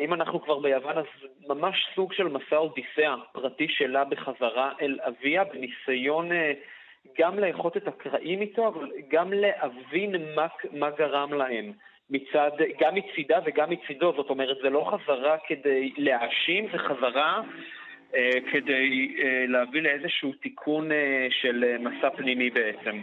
אם 0.00 0.14
אנחנו 0.14 0.42
כבר 0.42 0.58
ביוון, 0.58 0.98
אז 0.98 1.04
ממש 1.48 1.88
סוג 1.94 2.12
של 2.12 2.28
מסע 2.28 2.56
אודיסאה 2.56 3.14
פרטי 3.32 3.68
שלה 3.68 4.04
בחזרה 4.04 4.72
אל 4.80 4.98
אביה, 5.00 5.44
בניסיון 5.44 6.28
גם 7.18 7.38
לאחות 7.38 7.76
את 7.76 7.88
הקרעים 7.88 8.40
איתו, 8.40 8.68
אבל 8.68 8.90
גם 9.08 9.32
להבין 9.32 10.34
מה, 10.34 10.46
מה 10.72 10.90
גרם 10.90 11.32
להם. 11.32 11.72
מצד, 12.10 12.50
גם 12.80 12.94
מצידה 12.94 13.38
וגם 13.44 13.70
מצידו, 13.70 14.12
זאת 14.16 14.30
אומרת, 14.30 14.56
זה 14.62 14.70
לא 14.70 14.90
חזרה 14.90 15.36
כדי 15.46 15.92
להאשים, 15.96 16.66
זה 16.72 16.78
חזרה 16.78 17.40
אה, 17.40 17.42
כדי 18.52 19.16
אה, 19.22 19.44
להביא 19.48 19.80
לאיזשהו 19.80 20.32
תיקון 20.32 20.92
אה, 20.92 21.26
של 21.30 21.64
אה, 21.64 21.78
מסע 21.78 22.10
פנימי 22.16 22.50
בעצם. 22.50 23.00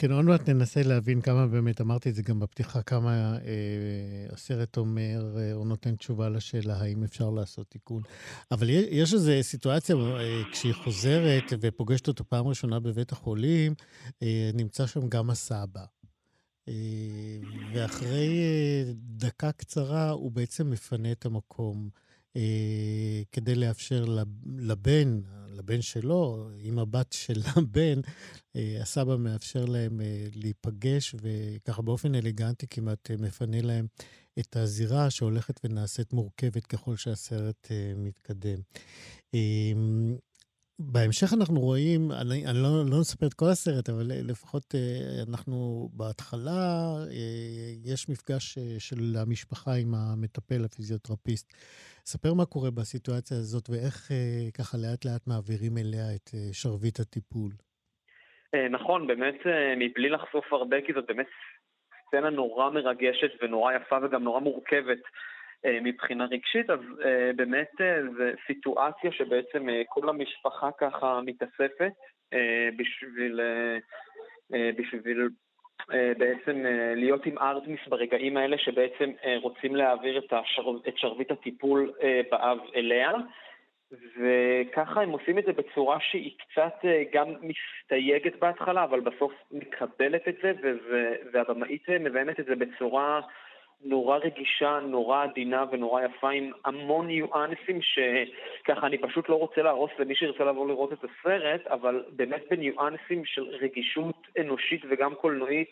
כן, 0.00 0.12
עוד 0.12 0.24
מעט 0.24 0.48
ננסה 0.48 0.80
להבין 0.84 1.20
כמה 1.20 1.46
באמת, 1.46 1.80
אמרתי 1.80 2.08
את 2.08 2.14
זה 2.14 2.22
גם 2.22 2.40
בפתיחה, 2.40 2.82
כמה 2.82 3.10
אה, 3.10 4.32
הסרט 4.32 4.76
אומר 4.76 5.38
אה, 5.38 5.52
או 5.52 5.64
נותן 5.64 5.96
תשובה 5.96 6.28
לשאלה 6.28 6.74
האם 6.80 7.04
אפשר 7.04 7.30
לעשות 7.30 7.66
תיקון. 7.68 8.02
אבל 8.50 8.66
יש 8.70 9.14
איזו 9.14 9.32
סיטואציה, 9.42 9.96
אה, 9.96 10.42
כשהיא 10.52 10.72
חוזרת 10.72 11.52
ופוגשת 11.60 12.08
אותו 12.08 12.24
פעם 12.24 12.46
ראשונה 12.46 12.80
בבית 12.80 13.12
החולים, 13.12 13.72
אה, 14.22 14.50
נמצא 14.54 14.86
שם 14.86 15.08
גם 15.08 15.30
הסבא. 15.30 15.84
אה, 16.68 16.74
ואחרי 17.74 18.40
אה, 18.40 18.92
דקה 18.96 19.52
קצרה 19.52 20.10
הוא 20.10 20.32
בעצם 20.32 20.70
מפנה 20.70 21.12
את 21.12 21.26
המקום. 21.26 21.88
אה, 22.36 23.22
כדי 23.32 23.54
לאפשר 23.54 24.04
לבן, 24.56 25.20
לבן 25.48 25.82
שלו, 25.82 26.48
עם 26.62 26.78
הבת 26.78 27.12
של 27.12 27.42
הבן, 27.56 28.00
אה, 28.56 28.78
הסבא 28.82 29.16
מאפשר 29.16 29.64
להם 29.64 30.00
אה, 30.00 30.26
להיפגש, 30.34 31.14
וככה 31.22 31.82
באופן 31.82 32.14
אלגנטי 32.14 32.66
כמעט 32.66 33.10
מפנה 33.10 33.60
להם 33.62 33.86
את 34.38 34.56
הזירה 34.56 35.10
שהולכת 35.10 35.60
ונעשית 35.64 36.12
מורכבת 36.12 36.66
ככל 36.66 36.96
שהסרט 36.96 37.68
מתקדם. 37.96 38.60
בהמשך 40.78 41.32
אנחנו 41.32 41.60
רואים, 41.60 42.12
אני, 42.12 42.46
אני 42.46 42.58
לא, 42.58 42.86
לא 42.86 43.00
נספר 43.00 43.26
את 43.26 43.34
כל 43.34 43.48
הסרט, 43.48 43.88
אבל 43.88 44.06
לפחות 44.06 44.74
אנחנו 45.28 45.88
בהתחלה, 45.92 46.96
יש 47.84 48.08
מפגש 48.08 48.58
של 48.78 49.16
המשפחה 49.18 49.74
עם 49.74 49.94
המטפל, 49.94 50.64
הפיזיותרפיסט. 50.64 51.46
ספר 52.04 52.34
מה 52.34 52.44
קורה 52.44 52.70
בסיטואציה 52.70 53.36
הזאת 53.36 53.70
ואיך 53.70 53.96
אה, 54.10 54.50
ככה 54.58 54.76
לאט 54.82 55.04
לאט 55.04 55.24
מעבירים 55.26 55.74
אליה 55.78 56.06
את 56.16 56.26
אה, 56.34 56.52
שרביט 56.52 57.00
הטיפול. 57.00 57.52
אה, 58.54 58.68
נכון, 58.68 59.06
באמת 59.06 59.38
מבלי 59.76 60.08
לחשוף 60.08 60.52
הרבה, 60.52 60.76
כי 60.86 60.92
זאת 60.92 61.06
באמת 61.06 61.26
סצנה 62.06 62.30
נורא 62.30 62.70
מרגשת 62.70 63.30
ונורא 63.42 63.72
יפה 63.72 63.96
וגם 64.02 64.22
נורא 64.24 64.40
מורכבת 64.40 65.02
מבחינה 65.82 66.24
רגשית, 66.24 66.70
אז 66.70 66.80
באמת 67.36 67.70
זו 68.16 68.24
סיטואציה 68.46 69.12
שבעצם 69.12 69.66
כל 69.88 70.08
המשפחה 70.08 70.70
ככה 70.78 71.20
מתאספת 71.24 71.92
בשביל, 72.76 73.40
בשביל 74.50 75.28
בעצם 76.18 76.66
אה, 76.66 76.94
להיות 76.96 77.26
עם 77.26 77.38
ארטמיס 77.38 77.80
ברגעים 77.88 78.36
האלה 78.36 78.58
שבעצם 78.58 79.10
אה, 79.24 79.36
רוצים 79.42 79.76
להעביר 79.76 80.18
את, 80.18 80.32
השר... 80.32 80.70
את 80.88 80.98
שרביט 80.98 81.30
הטיפול 81.30 81.92
באב 82.30 82.58
אליה. 82.74 83.12
וככה 83.92 85.02
הם 85.02 85.10
עושים 85.10 85.38
את 85.38 85.44
זה 85.44 85.52
בצורה 85.52 85.98
שהיא 86.00 86.32
קצת 86.38 86.88
גם 87.12 87.28
מסתייגת 87.42 88.38
בהתחלה, 88.38 88.84
אבל 88.84 89.00
בסוף 89.00 89.32
מקבלת 89.50 90.28
את 90.28 90.36
זה, 90.42 90.52
והבמאית 91.32 91.88
מביימת 91.88 92.40
את 92.40 92.44
זה 92.44 92.56
בצורה 92.56 93.20
נורא 93.84 94.18
רגישה, 94.18 94.80
נורא 94.88 95.24
עדינה 95.24 95.64
ונורא 95.72 96.02
יפה, 96.02 96.30
עם 96.30 96.50
המון 96.64 97.06
ניואנסים 97.06 97.80
שככה 97.82 98.86
אני 98.86 98.98
פשוט 98.98 99.28
לא 99.28 99.34
רוצה 99.34 99.62
להרוס 99.62 99.90
למי 99.98 100.14
שירצה 100.14 100.44
לבוא 100.44 100.68
לראות 100.68 100.92
את 100.92 100.98
הסרט, 100.98 101.66
אבל 101.66 102.04
באמת 102.16 102.42
בניואנסים 102.50 103.24
של 103.24 103.42
רגישות 103.42 104.26
אנושית 104.40 104.82
וגם 104.90 105.14
קולנועית 105.14 105.70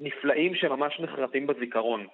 נפלאים 0.00 0.54
שממש 0.54 1.00
נחרטים 1.00 1.46
בזיכרון. 1.46 2.06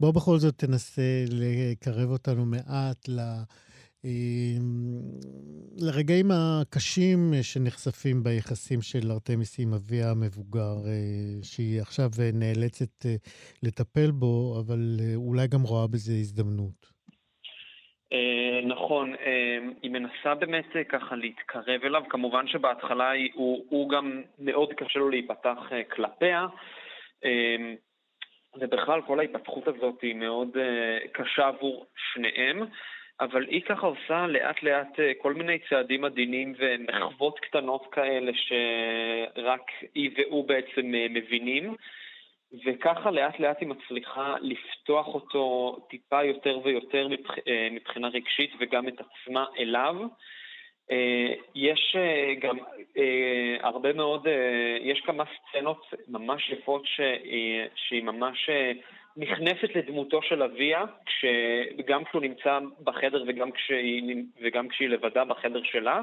בוא 0.00 0.14
בכל 0.14 0.36
זאת 0.36 0.54
תנסה 0.54 1.24
לקרב 1.30 2.10
אותנו 2.10 2.44
מעט 2.46 3.08
ל... 3.08 3.20
לרגעים 5.86 6.26
הקשים 6.30 7.18
שנחשפים 7.42 8.22
ביחסים 8.22 8.80
של 8.82 9.10
ארתמיס 9.10 9.60
עם 9.60 9.70
אביה 9.74 10.10
המבוגר, 10.10 10.74
אה, 10.86 11.42
שהיא 11.42 11.80
עכשיו 11.80 12.08
נאלצת 12.34 13.06
אה, 13.06 13.16
לטפל 13.62 14.10
בו, 14.20 14.60
אבל 14.60 14.82
אה, 15.00 15.14
אולי 15.16 15.46
גם 15.52 15.62
רואה 15.62 15.86
בזה 15.86 16.12
הזדמנות. 16.12 16.92
נכון, 18.66 19.14
היא 19.82 19.90
מנסה 19.90 20.34
באמת 20.34 20.66
ככה 20.88 21.16
להתקרב 21.16 21.80
אליו, 21.84 22.02
כמובן 22.08 22.48
שבהתחלה 22.48 23.12
הוא, 23.34 23.64
הוא 23.68 23.88
גם 23.88 24.22
מאוד 24.38 24.72
קשה 24.72 24.98
לו 24.98 25.10
להיפתח 25.10 25.58
כלפיה, 25.94 26.46
ובכלל 28.60 29.00
כל 29.06 29.20
ההתפתחות 29.20 29.68
הזאת 29.68 30.02
היא 30.02 30.14
מאוד 30.14 30.48
קשה 31.12 31.46
עבור 31.46 31.86
שניהם. 32.12 32.62
אבל 33.22 33.46
היא 33.48 33.62
ככה 33.62 33.86
עושה 33.86 34.26
לאט 34.26 34.62
לאט 34.62 35.00
אה, 35.00 35.12
כל 35.18 35.34
מיני 35.34 35.58
צעדים 35.68 36.04
עדינים 36.04 36.54
ומחוות 36.58 37.40
קטנות 37.40 37.86
כאלה 37.92 38.32
שרק 38.34 39.70
היא 39.94 40.10
והוא 40.16 40.48
בעצם 40.48 40.94
אה, 40.94 41.06
מבינים, 41.10 41.74
וככה 42.64 43.10
לאט 43.10 43.40
לאט 43.40 43.60
היא 43.60 43.68
מצליחה 43.68 44.34
לפתוח 44.40 45.06
אותו 45.06 45.76
טיפה 45.90 46.24
יותר 46.24 46.58
ויותר 46.64 47.08
אה, 47.48 47.68
מבחינה 47.70 48.08
רגשית 48.08 48.50
וגם 48.60 48.88
את 48.88 49.00
עצמה 49.00 49.44
אליו. 49.58 49.96
יש 51.54 51.96
גם 52.38 52.58
הרבה 53.60 53.92
מאוד, 53.92 54.26
יש 54.80 55.00
כמה 55.00 55.24
סצנות 55.24 55.94
ממש 56.08 56.50
יפות 56.50 56.82
שהיא 57.74 58.02
ממש 58.02 58.50
נכנסת 59.16 59.74
לדמותו 59.74 60.22
של 60.22 60.42
אביה, 60.42 60.84
גם 61.86 62.04
כשהוא 62.04 62.22
נמצא 62.22 62.58
בחדר 62.84 63.24
וגם 63.26 63.52
כשהיא, 63.52 64.16
וגם 64.42 64.68
כשהיא 64.68 64.88
לבדה 64.88 65.24
בחדר 65.24 65.62
שלה, 65.62 66.00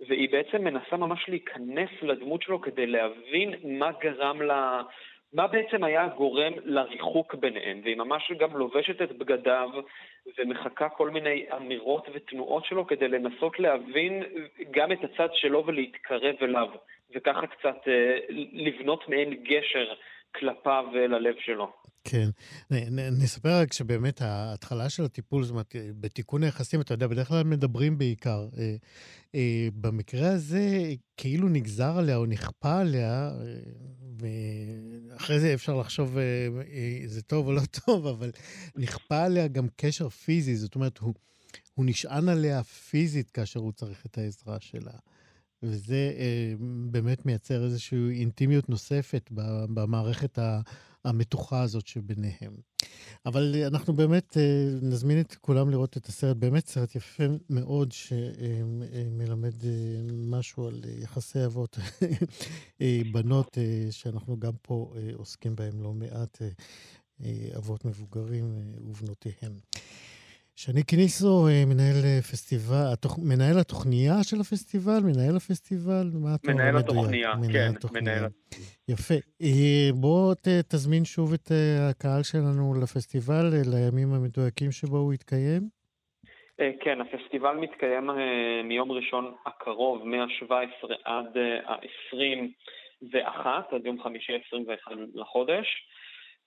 והיא 0.00 0.28
בעצם 0.30 0.64
מנסה 0.64 0.96
ממש 0.96 1.28
להיכנס 1.28 1.90
לדמות 2.02 2.42
שלו 2.42 2.60
כדי 2.60 2.86
להבין 2.86 3.54
מה 3.64 3.90
גרם 4.00 4.42
לה... 4.42 4.82
מה 5.32 5.46
בעצם 5.46 5.84
היה 5.84 6.04
הגורם 6.04 6.52
לריחוק 6.64 7.34
ביניהם, 7.34 7.80
והיא 7.84 7.96
ממש 7.96 8.32
גם 8.38 8.56
לובשת 8.56 9.02
את 9.02 9.12
בגדיו 9.12 9.70
ומחקה 10.38 10.88
כל 10.88 11.10
מיני 11.10 11.46
אמירות 11.56 12.08
ותנועות 12.12 12.64
שלו 12.64 12.86
כדי 12.86 13.08
לנסות 13.08 13.58
להבין 13.58 14.22
גם 14.70 14.92
את 14.92 14.98
הצד 15.04 15.28
שלו 15.34 15.66
ולהתקרב 15.66 16.34
אליו, 16.42 16.68
וככה 17.14 17.46
קצת 17.46 17.88
אה, 17.88 18.18
לבנות 18.52 19.08
מעין 19.08 19.34
גשר 19.34 19.94
כלפיו 20.34 20.84
וללב 20.92 21.34
שלו. 21.38 21.72
כן. 22.08 22.30
נספר 23.12 23.60
רק 23.60 23.72
שבאמת 23.72 24.22
ההתחלה 24.22 24.88
של 24.88 25.04
הטיפול, 25.04 25.44
זאת 25.44 25.50
אומרת, 25.50 25.76
בתיקון 26.00 26.42
היחסים, 26.42 26.80
אתה 26.80 26.94
יודע, 26.94 27.06
בדרך 27.06 27.28
כלל 27.28 27.44
מדברים 27.44 27.98
בעיקר. 27.98 28.48
אה, 28.58 28.76
אה, 29.34 29.68
במקרה 29.80 30.28
הזה, 30.28 30.94
כאילו 31.16 31.48
נגזר 31.48 31.98
עליה 31.98 32.16
או 32.16 32.26
נכפה 32.26 32.80
עליה, 32.80 33.30
אה, 33.30 33.58
ואחרי 34.18 35.40
זה 35.40 35.54
אפשר 35.54 35.76
לחשוב 35.76 36.16
זה 37.06 37.22
טוב 37.22 37.46
או 37.46 37.52
לא 37.52 37.62
טוב, 37.86 38.06
אבל 38.06 38.30
נכפה 38.76 39.24
עליה 39.24 39.48
גם 39.48 39.66
קשר 39.76 40.08
פיזי, 40.08 40.56
זאת 40.56 40.74
אומרת, 40.74 40.98
הוא, 40.98 41.14
הוא 41.74 41.86
נשען 41.86 42.28
עליה 42.28 42.62
פיזית 42.62 43.30
כאשר 43.30 43.60
הוא 43.60 43.72
צריך 43.72 44.06
את 44.06 44.18
העזרה 44.18 44.56
שלה. 44.60 44.92
וזה 45.62 46.12
אה, 46.18 46.54
באמת 46.90 47.26
מייצר 47.26 47.64
איזושהי 47.64 48.20
אינטימיות 48.20 48.68
נוספת 48.68 49.30
במערכת 49.74 50.38
המתוחה 51.06 51.62
הזאת 51.62 51.86
שביניהם. 51.86 52.56
אבל 53.26 53.54
אנחנו 53.66 53.94
באמת 53.94 54.36
אה, 54.36 54.68
נזמין 54.82 55.20
את 55.20 55.34
כולם 55.34 55.70
לראות 55.70 55.96
את 55.96 56.06
הסרט, 56.06 56.36
באמת 56.36 56.66
סרט 56.66 56.94
יפה 56.94 57.24
מאוד 57.50 57.92
שמלמד 57.92 59.64
אה, 59.64 59.70
אה, 59.70 60.00
משהו 60.12 60.66
על 60.66 60.82
יחסי 60.98 61.44
אבות 61.44 61.78
בנות, 63.12 63.58
שאנחנו 63.90 64.40
גם 64.40 64.52
פה 64.62 64.92
עוסקים 65.14 65.56
בהם 65.56 65.82
לא 65.82 65.92
מעט, 65.92 66.42
אבות 67.56 67.84
מבוגרים 67.84 68.74
ובנותיהם. 68.84 69.58
שני 70.58 70.82
קניסו, 70.90 71.46
אה, 71.48 71.62
מנהל 71.70 71.98
אה, 72.04 72.22
פסטיבל, 72.30 72.86
התוכ... 72.92 73.18
מנהל 73.30 73.58
התוכניה 73.60 74.16
של 74.28 74.36
הפסטיבל, 74.40 75.00
מנהל 75.08 75.36
הפסטיבל, 75.36 76.06
מה 76.22 76.30
אתה 76.34 76.52
אומר? 76.52 76.62
מנהל 76.62 76.76
התוכניה, 76.76 77.32
כן, 77.52 77.72
מנהל. 77.92 78.24
יפה. 78.88 79.18
אה, 79.42 79.88
בוא 80.00 80.34
ת, 80.34 80.48
תזמין 80.70 81.04
שוב 81.04 81.32
את 81.32 81.48
הקהל 81.90 82.22
שלנו 82.22 82.74
לפסטיבל, 82.82 83.44
לימים 83.72 84.08
המדויקים 84.14 84.70
שבו 84.72 84.96
הוא 84.96 85.14
יתקיים. 85.14 85.62
כן, 86.80 87.00
הפסטיבל 87.00 87.56
מתקיים 87.56 88.10
מיום 88.64 88.92
ראשון 88.92 89.34
הקרוב, 89.46 90.08
מ-17 90.08 90.94
עד 91.04 91.36
ה-21, 91.66 93.46
עד 93.46 93.86
יום 93.86 94.02
חמישי 94.02 94.32
21 94.46 94.92
לחודש. 95.14 95.66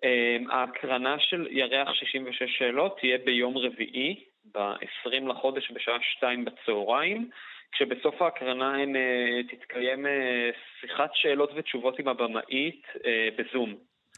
אמ, 0.04 0.52
ההקרנה 0.52 1.16
של 1.20 1.48
ירח 1.52 1.94
66 1.94 2.44
שאלות 2.58 2.98
תהיה 3.00 3.18
ביום 3.26 3.58
רביעי, 3.58 4.24
ב-20 4.54 5.30
לחודש 5.30 5.72
בשעה 5.72 5.98
2 6.18 6.46
בצהריים, 6.46 7.30
כשבסוף 7.72 8.22
ההקרנה 8.22 8.76
הן 8.76 8.96
אה, 8.96 9.44
תתקיים 9.50 10.06
אה, 10.06 10.50
שיחת 10.82 11.10
שאלות 11.14 11.50
ותשובות 11.56 12.00
עם 12.00 12.08
הבמאית 12.08 12.82
אה, 13.06 13.30
בזום. 13.38 13.76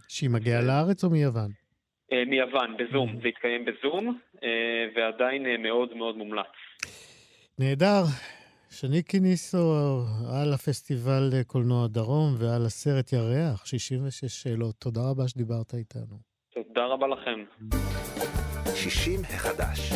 שהיא 0.08 0.30
מגיעה 0.30 0.62
לארץ 0.62 1.04
או 1.04 1.10
מיוון? 1.10 1.52
מיוון, 2.28 2.78
בזום. 2.78 3.20
זה 3.22 3.28
התקיים 3.28 3.66
בזום, 3.66 4.20
ועדיין 4.96 5.62
מאוד 5.64 5.94
מאוד 5.94 6.18
מומלץ. 6.18 6.46
נהדר. 7.60 8.04
שני 8.74 9.04
קיניסו 9.04 9.74
על 10.34 10.54
הפסטיבל 10.54 11.30
קולנוע 11.48 11.88
דרום 11.88 12.36
ועל 12.38 12.66
הסרט 12.66 13.14
ירח, 13.14 13.66
66 13.66 14.44
שאלות. 14.44 14.76
תודה 14.76 15.02
רבה 15.10 15.28
שדיברת 15.28 15.74
איתנו. 15.74 16.18
תודה 16.54 16.86
רבה 16.86 17.08
לכם. 17.08 17.40
60 18.76 19.20
החדש. 19.24 19.92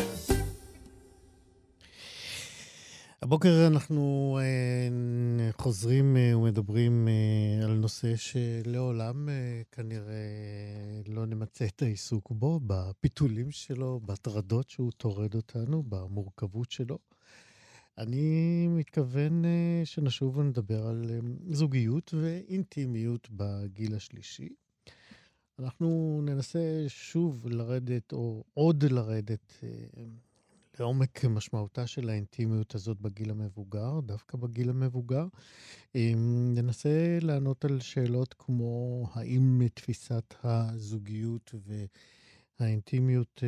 הבוקר 3.22 3.66
אנחנו 3.72 4.38
אה, 4.42 5.52
חוזרים 5.52 6.16
אה, 6.16 6.38
ומדברים 6.38 7.08
אה, 7.08 7.64
על 7.64 7.72
נושא 7.72 8.16
שלעולם 8.16 9.28
אה, 9.28 9.62
כנראה 9.72 10.24
לא 11.08 11.26
נמצה 11.26 11.64
את 11.64 11.82
העיסוק 11.82 12.30
בו, 12.30 12.60
בפיתולים 12.66 13.50
שלו, 13.50 14.00
בהטרדות 14.04 14.70
שהוא 14.70 14.92
טורד 14.96 15.34
אותנו, 15.34 15.82
במורכבות 15.82 16.70
שלו. 16.70 16.98
אני 17.98 18.68
מתכוון 18.68 19.44
אה, 19.44 19.82
שנשוב 19.84 20.36
ונדבר 20.36 20.86
על 20.86 21.04
אה, 21.10 21.18
זוגיות 21.50 22.14
ואינטימיות 22.14 23.28
בגיל 23.30 23.94
השלישי. 23.94 24.48
אנחנו 25.58 26.20
ננסה 26.24 26.84
שוב 26.88 27.46
לרדת, 27.48 28.12
או 28.12 28.44
עוד 28.54 28.84
לרדת, 28.84 29.52
אה, 29.62 30.04
לעומק 30.80 31.24
משמעותה 31.24 31.86
של 31.86 32.08
האינטימיות 32.08 32.74
הזאת 32.74 33.00
בגיל 33.00 33.30
המבוגר, 33.30 34.00
דווקא 34.00 34.38
בגיל 34.38 34.70
המבוגר. 34.70 35.26
ננסה 36.54 37.18
לענות 37.20 37.64
על 37.64 37.80
שאלות 37.80 38.34
כמו 38.38 39.04
האם 39.12 39.62
תפיסת 39.74 40.34
הזוגיות 40.44 41.54
והאינטימיות 42.60 43.42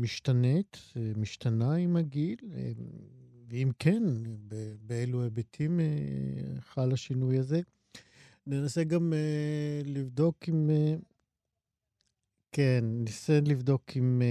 משתנית, 0.00 0.78
משתנה 1.16 1.74
עם 1.74 1.96
הגיל, 1.96 2.38
ואם 3.48 3.70
כן, 3.78 4.02
באילו 4.86 5.22
היבטים 5.22 5.80
חל 6.60 6.92
השינוי 6.92 7.38
הזה. 7.38 7.60
ננסה 8.46 8.84
גם 8.84 9.12
לבדוק 9.84 10.36
אם... 10.48 10.70
כן, 12.52 12.84
ניסה 12.84 13.40
לבדוק 13.40 13.82
אם 13.96 14.22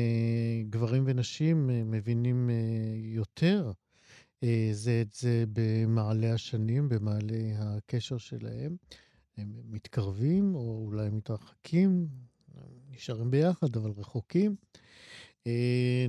גברים 0.70 1.04
ונשים 1.06 1.68
מבינים 1.92 2.50
יותר 2.96 3.72
זה 4.72 5.02
את 5.02 5.14
זה 5.14 5.44
במעלה 5.54 6.34
השנים, 6.34 6.90
במעלה 6.90 7.36
הקשר 7.58 8.18
שלהם. 8.18 8.76
הם 9.38 9.54
מתקרבים 9.70 10.56
או 10.56 10.84
אולי 10.86 11.10
מתרחקים, 11.10 12.08
נשארים 12.90 13.32
ביחד 13.32 13.76
אבל 13.76 13.92
רחוקים. 13.98 14.56
Uh, 15.44 15.52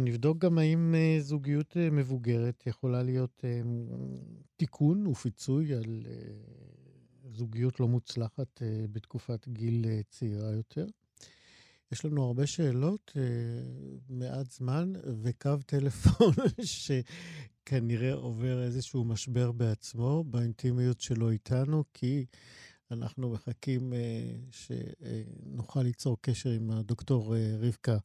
נבדוק 0.00 0.38
גם 0.38 0.58
האם 0.58 0.94
uh, 0.94 1.22
זוגיות 1.22 1.72
uh, 1.76 1.92
מבוגרת 1.92 2.66
יכולה 2.66 3.02
להיות 3.02 3.44
תיקון 4.56 5.06
ופיצוי 5.06 5.74
על 5.74 6.02
זוגיות 7.32 7.80
לא 7.80 7.88
מוצלחת 7.88 8.62
אה, 8.62 8.84
בתקופת 8.92 9.48
גיל 9.48 9.84
אה, 9.88 10.00
צעירה 10.08 10.50
יותר. 10.52 10.86
יש 11.92 12.04
לנו 12.04 12.24
הרבה 12.24 12.46
שאלות, 12.46 13.12
אה, 13.16 13.22
מעט 14.08 14.50
זמן, 14.50 14.92
וקו 15.22 15.56
טלפון 15.66 16.34
שכנראה 17.64 18.12
עובר 18.12 18.62
איזשהו 18.62 19.04
משבר 19.04 19.52
בעצמו, 19.52 20.24
באינטימיות 20.24 21.00
שלו 21.00 21.30
איתנו, 21.30 21.84
כי 21.94 22.26
אנחנו 22.92 23.30
מחכים 23.30 23.92
שנוכל 24.50 25.80
ליצור 25.82 26.16
קשר 26.20 26.50
עם 26.50 26.70
הדוקטור 26.70 27.34
רבקה 27.60 27.96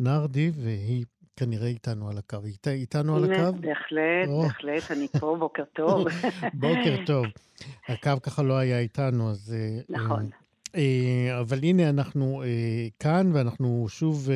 נרדי, 0.00 0.50
והיא 0.54 1.04
כנראה 1.36 1.66
איתנו 1.66 2.08
על 2.10 2.18
הקו. 2.18 2.38
היא 2.44 2.72
איתנו 2.72 3.16
על 3.16 3.32
הקו? 3.32 3.58
בהחלט, 3.60 4.28
או. 4.28 4.42
בהחלט, 4.42 4.90
אני 4.90 5.08
פה, 5.08 5.36
בוקר 5.38 5.64
טוב. 5.72 6.06
בוקר 6.54 6.96
טוב. 7.06 7.26
הקו 7.88 8.12
ככה 8.22 8.42
לא 8.42 8.58
היה 8.58 8.78
איתנו, 8.78 9.30
אז... 9.30 9.54
אה, 9.56 9.80
נכון. 9.88 10.26
אבל 11.40 11.58
הנה 11.62 11.88
אנחנו 11.88 12.42
כאן, 12.98 13.30
ואנחנו 13.34 13.86
שוב 13.88 14.28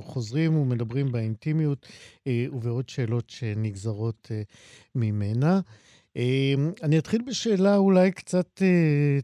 חוזרים 0.00 0.56
ומדברים 0.56 1.12
באינטימיות 1.12 1.86
ובעוד 2.28 2.88
שאלות 2.88 3.30
שנגזרות 3.30 4.30
ממנה. 4.94 5.60
אני 6.82 6.98
אתחיל 6.98 7.22
בשאלה 7.26 7.76
אולי 7.76 8.12
קצת 8.12 8.62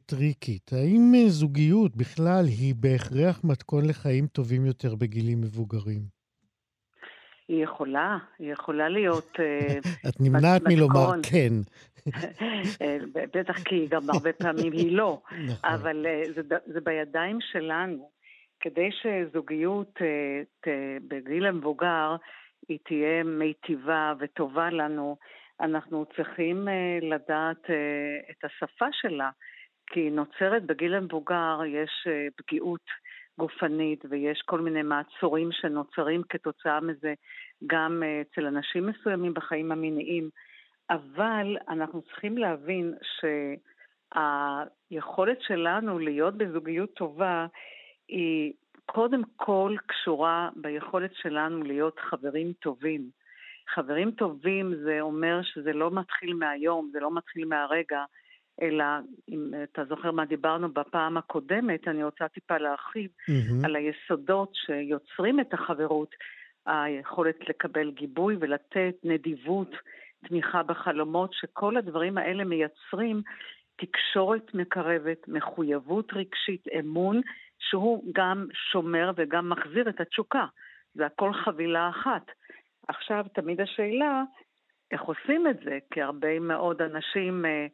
טריקית. 0.07 0.71
האם 0.73 1.29
זוגיות 1.29 1.97
בכלל 1.97 2.45
היא 2.47 2.75
בהכרח 2.75 3.41
מתכון 3.45 3.89
לחיים 3.89 4.27
טובים 4.27 4.67
יותר 4.67 4.95
בגילים 4.95 5.41
מבוגרים? 5.41 6.17
היא 7.49 7.65
יכולה, 7.65 8.19
היא 8.39 8.53
יכולה 8.53 8.89
להיות... 8.89 9.37
אה, 9.41 9.79
את 10.09 10.21
נמנעת 10.21 10.63
מלומר 10.69 11.11
כן. 11.23 11.53
אה, 12.83 12.99
בטח 13.13 13.63
כי 13.65 13.87
גם 13.91 14.11
הרבה 14.11 14.33
פעמים 14.33 14.73
היא 14.73 14.97
לא, 14.97 15.21
נכון. 15.49 15.71
אבל 15.71 16.07
אה, 16.07 16.23
זה, 16.35 16.57
זה 16.67 16.81
בידיים 16.81 17.39
שלנו. 17.53 18.11
כדי 18.61 18.89
שזוגיות 18.93 19.99
בגיל 21.09 21.47
המבוגר 21.47 22.17
היא 22.69 22.79
תהיה 22.85 23.23
מיטיבה 23.25 24.13
וטובה 24.19 24.71
לנו, 24.71 25.17
אנחנו 25.61 26.05
צריכים 26.17 26.69
לדעת 27.03 27.71
את 28.31 28.45
השפה 28.45 28.87
שלה, 28.93 29.31
כי 29.87 30.11
נוצרת 30.11 30.67
בגיל 30.67 30.95
המבוגר, 30.95 31.61
יש 31.67 32.07
פגיעות 32.37 32.81
גופנית 33.39 34.05
ויש 34.11 34.43
כל 34.43 34.61
מיני 34.61 34.83
מעצורים 34.83 35.53
שנוצרים 35.53 36.23
כתוצאה 36.29 36.81
מזה 36.81 37.15
גם 37.67 38.03
אה, 38.03 38.21
אצל 38.21 38.47
אנשים 38.47 38.87
מסוימים 38.87 39.35
בחיים 39.35 39.73
המיניים, 39.73 40.31
אבל 40.91 41.57
אנחנו 41.69 42.03
צריכים 42.03 42.39
להבין 42.39 42.95
שהיכולת 44.15 45.39
שלנו 45.41 45.99
להיות 45.99 46.37
בזוגיות 46.37 46.95
טובה 46.95 47.47
היא 48.09 48.53
קודם 48.87 49.23
כל 49.37 49.77
קשורה 49.87 50.49
ביכולת 50.57 51.15
שלנו 51.15 51.63
להיות 51.63 51.99
חברים 51.99 52.53
טובים. 52.53 53.11
חברים 53.69 54.11
טובים 54.11 54.75
זה 54.85 55.01
אומר 55.01 55.41
שזה 55.43 55.73
לא 55.73 55.91
מתחיל 55.91 56.35
מהיום, 56.35 56.91
זה 56.93 57.01
לא 57.01 57.15
מתחיל 57.15 57.45
מהרגע, 57.45 58.05
אלא 58.63 58.85
אם 59.29 59.51
אתה 59.63 59.85
זוכר 59.85 60.11
מה 60.11 60.25
דיברנו 60.25 60.69
בפעם 60.73 61.17
הקודמת, 61.17 61.89
אני 61.89 62.05
רוצה 62.05 62.29
טיפה 62.29 62.59
להרחיב 62.59 63.11
mm-hmm. 63.11 63.67
על 63.67 63.77
היסודות 63.77 64.53
שיוצרים 64.55 65.41
את 65.41 65.55
החברות, 65.55 66.15
היכולת 66.67 67.49
לקבל 67.49 67.91
גיבוי 67.91 68.37
ולתת 68.41 68.95
נדיבות, 69.05 69.71
תמיכה 70.29 70.63
בחלומות, 70.63 71.33
שכל 71.33 71.77
הדברים 71.77 72.19
האלה 72.19 72.45
מייצרים 72.45 73.23
תקשורת 73.77 74.55
מקרבת, 74.55 75.29
מחויבות 75.29 76.13
רגשית, 76.13 76.65
אמון, 76.81 77.21
שהוא 77.59 78.05
גם 78.13 78.47
שומר 78.73 79.13
וגם 79.17 79.49
מחזיר 79.49 79.89
את 79.89 80.01
התשוקה. 80.01 80.47
זה 80.95 81.07
הכל 81.07 81.33
חבילה 81.33 81.89
אחת. 81.89 82.31
עכשיו, 82.89 83.27
תמיד 83.35 83.61
השאלה, 83.61 84.23
איך 84.91 85.03
עושים 85.03 85.47
את 85.47 85.57
זה? 85.65 85.79
כי 85.91 86.03
הרבה 86.03 86.39
מאוד 86.39 86.83
אנשים... 86.83 87.45
אה, 87.45 87.67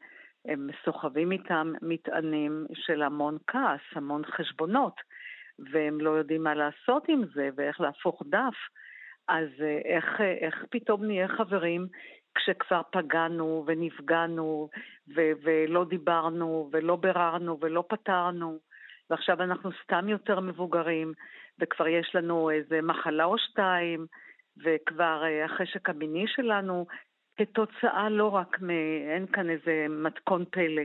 הם 0.44 0.68
סוחבים 0.84 1.32
איתם 1.32 1.72
מטענים 1.82 2.66
של 2.74 3.02
המון 3.02 3.38
כעס, 3.46 3.80
המון 3.94 4.22
חשבונות, 4.24 5.00
והם 5.72 6.00
לא 6.00 6.10
יודעים 6.10 6.42
מה 6.42 6.54
לעשות 6.54 7.08
עם 7.08 7.22
זה 7.34 7.48
ואיך 7.56 7.80
להפוך 7.80 8.22
דף. 8.26 8.54
אז 9.28 9.48
אה, 9.60 9.78
איך, 9.84 10.20
איך 10.20 10.64
פתאום 10.70 11.04
נהיה 11.04 11.28
חברים 11.28 11.86
כשכבר 12.34 12.80
פגענו 12.92 13.64
ונפגענו 13.66 14.68
ו- 15.16 15.32
ולא 15.42 15.84
דיברנו 15.84 16.68
ולא 16.72 16.96
ביררנו 16.96 17.58
ולא 17.60 17.84
פתרנו, 17.88 18.58
ועכשיו 19.10 19.42
אנחנו 19.42 19.70
סתם 19.84 20.08
יותר 20.08 20.40
מבוגרים, 20.40 21.12
וכבר 21.60 21.88
יש 21.88 22.14
לנו 22.14 22.50
איזה 22.50 22.80
מחלה 22.82 23.24
או 23.24 23.38
שתיים, 23.38 24.06
וכבר 24.56 25.22
אה, 25.24 25.44
החשק 25.44 25.88
המיני 25.88 26.24
שלנו 26.26 26.86
כתוצאה 27.36 28.08
לא 28.10 28.28
רק 28.28 28.62
מ... 28.62 28.70
אין 29.10 29.26
כאן 29.26 29.50
איזה 29.50 29.86
מתכון 29.88 30.44
פלא. 30.50 30.82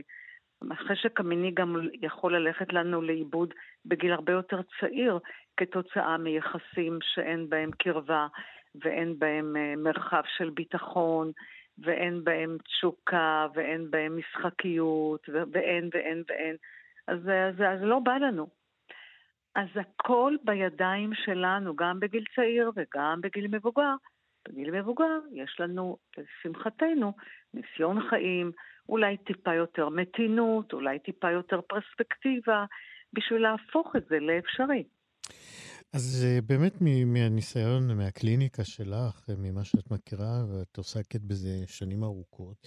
החשק 0.70 1.20
המיני 1.20 1.50
גם 1.50 1.76
יכול 2.02 2.36
ללכת 2.36 2.72
לנו 2.72 3.02
לאיבוד 3.02 3.54
בגיל 3.84 4.12
הרבה 4.12 4.32
יותר 4.32 4.60
צעיר 4.80 5.18
כתוצאה 5.56 6.16
מיחסים 6.18 6.98
שאין 7.02 7.48
בהם 7.48 7.70
קרבה 7.70 8.26
ואין 8.74 9.18
בהם 9.18 9.56
אה, 9.56 9.74
מרחב 9.76 10.22
של 10.36 10.50
ביטחון 10.50 11.30
ואין 11.78 12.24
בהם 12.24 12.56
תשוקה 12.64 13.46
ואין 13.54 13.90
בהם 13.90 14.18
משחקיות 14.18 15.28
ואין 15.28 15.90
ואין 15.92 16.22
ואין. 16.28 16.56
אז, 17.06 17.18
אז, 17.18 17.54
אז 17.54 17.82
לא 17.82 17.98
בא 17.98 18.16
לנו. 18.16 18.57
אז 19.58 19.68
הכל 19.74 20.34
בידיים 20.44 21.10
שלנו, 21.24 21.76
גם 21.76 22.00
בגיל 22.00 22.24
צעיר 22.36 22.70
וגם 22.76 23.20
בגיל 23.20 23.46
מבוגר. 23.48 23.94
בגיל 24.48 24.80
מבוגר 24.80 25.18
יש 25.32 25.56
לנו, 25.60 25.96
לשמחתנו, 26.18 27.12
ניסיון 27.54 28.08
חיים, 28.10 28.52
אולי 28.88 29.16
טיפה 29.16 29.54
יותר 29.54 29.88
מתינות, 29.88 30.72
אולי 30.72 30.98
טיפה 30.98 31.30
יותר 31.30 31.60
פרספקטיבה, 31.60 32.64
בשביל 33.12 33.42
להפוך 33.42 33.96
את 33.96 34.02
זה 34.10 34.18
לאפשרי. 34.20 34.84
אז 35.92 36.26
אה, 36.26 36.40
באמת 36.46 36.72
מהניסיון, 37.06 37.96
מהקליניקה 37.96 38.64
שלך, 38.64 39.30
ממה 39.38 39.64
שאת 39.64 39.90
מכירה, 39.90 40.44
ואת 40.48 40.76
עוסקת 40.76 41.20
בזה 41.20 41.64
שנים 41.66 42.04
ארוכות, 42.04 42.66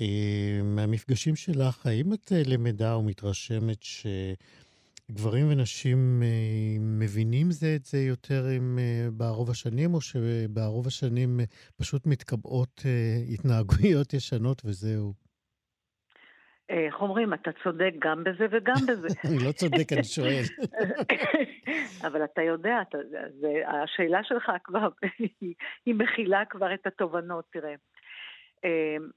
אה, 0.00 0.60
מהמפגשים 0.64 1.36
שלך, 1.36 1.86
האם 1.86 2.12
את 2.12 2.32
אה, 2.32 2.42
למדה 2.46 2.94
או 2.94 3.02
מתרשמת 3.02 3.82
שגברים 5.10 5.46
ונשים 5.52 6.22
מבינים 6.80 7.50
זה 7.50 7.66
את 7.76 7.84
זה 7.84 7.98
יותר 7.98 8.42
עם, 8.56 8.78
בערוב 9.12 9.50
השנים, 9.50 9.94
או 9.94 10.00
שבערוב 10.00 10.86
השנים 10.86 11.40
פשוט 11.80 12.06
מתקבעות 12.06 12.82
התנהגויות 13.34 14.14
ישנות 14.14 14.62
וזהו? 14.64 15.12
איך 16.68 17.00
אומרים, 17.00 17.34
אתה 17.34 17.50
צודק 17.62 17.92
גם 17.98 18.24
בזה 18.24 18.46
וגם 18.50 18.80
בזה. 18.88 19.08
אני 19.28 19.38
לא 19.46 19.52
צודק, 19.52 19.92
אני 19.92 20.04
שואל. 20.04 20.42
אבל 22.06 22.24
אתה 22.24 22.42
יודע, 22.42 22.76
אתה, 22.88 22.98
זה, 23.40 23.48
השאלה 23.66 24.24
שלך 24.24 24.52
כבר, 24.64 24.88
היא 25.86 25.94
מכילה 25.94 26.44
כבר 26.50 26.74
את 26.74 26.86
התובנות, 26.86 27.44
תראה. 27.52 27.74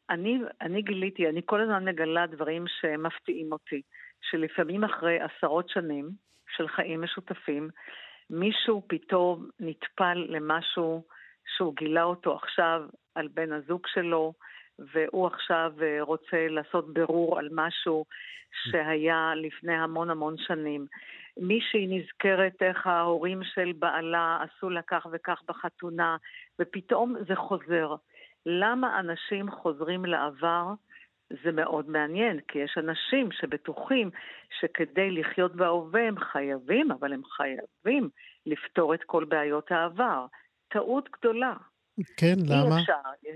אני, 0.10 0.40
אני 0.62 0.82
גיליתי, 0.82 1.30
אני 1.30 1.42
כל 1.46 1.62
הזמן 1.62 1.86
מגלה 1.86 2.28
דברים 2.28 2.66
שמפתיעים 2.68 3.52
אותי, 3.52 3.82
שלפעמים 4.30 4.84
אחרי 4.84 5.20
עשרות 5.20 5.70
שנים 5.70 6.10
של 6.56 6.68
חיים 6.68 7.02
משותפים, 7.02 7.70
מישהו 8.30 8.84
פתאום 8.88 9.50
נטפל 9.60 10.26
למשהו 10.30 11.04
שהוא 11.56 11.76
גילה 11.76 12.04
אותו 12.04 12.36
עכשיו 12.36 12.82
על 13.16 13.28
בן 13.28 13.52
הזוג 13.52 13.88
שלו, 13.88 14.34
והוא 14.80 15.28
עכשיו 15.28 15.74
אה, 15.82 15.98
רוצה 16.02 16.48
לעשות 16.50 16.94
בירור 16.94 17.40
על 17.40 17.50
משהו 17.52 18.06
שהיה 18.64 19.34
לפני 19.36 19.74
המון 19.74 20.10
המון 20.10 20.38
שנים. 20.38 20.86
מישהי 21.38 21.88
נזכרת 21.88 22.62
איך 22.62 22.88
ההורים 22.88 23.44
של 23.44 23.72
בעלה 23.80 24.40
עשו 24.42 24.70
לה 24.70 24.82
כך 24.82 25.08
וכך 25.12 25.42
בחתונה, 25.48 26.18
ופתאום 26.60 27.16
זה 27.28 27.36
חוזר. 27.36 27.96
למה 28.46 29.00
אנשים 29.00 29.52
חוזרים 29.52 30.06
לעבר? 30.06 30.66
זה 31.44 31.52
מאוד 31.52 31.90
מעניין, 31.90 32.40
כי 32.48 32.60
יש 32.60 32.78
אנשים 32.78 33.30
שבטוחים 33.32 34.10
שכדי 34.60 35.12
לחיות 35.12 35.56
בהווה 35.56 36.08
הם 36.08 36.16
חייבים, 36.20 36.92
אבל 36.92 37.14
הם 37.14 37.22
חייבים 37.26 38.10
לפתור 38.46 38.94
את 38.94 39.04
כל 39.06 39.26
בעיות 39.26 39.72
העבר. 39.72 40.26
טעות 40.74 41.10
גדולה. 41.20 41.54
כן, 42.18 42.36
למה? 42.46 42.78
אי 42.78 42.82
אפשר, 42.82 42.94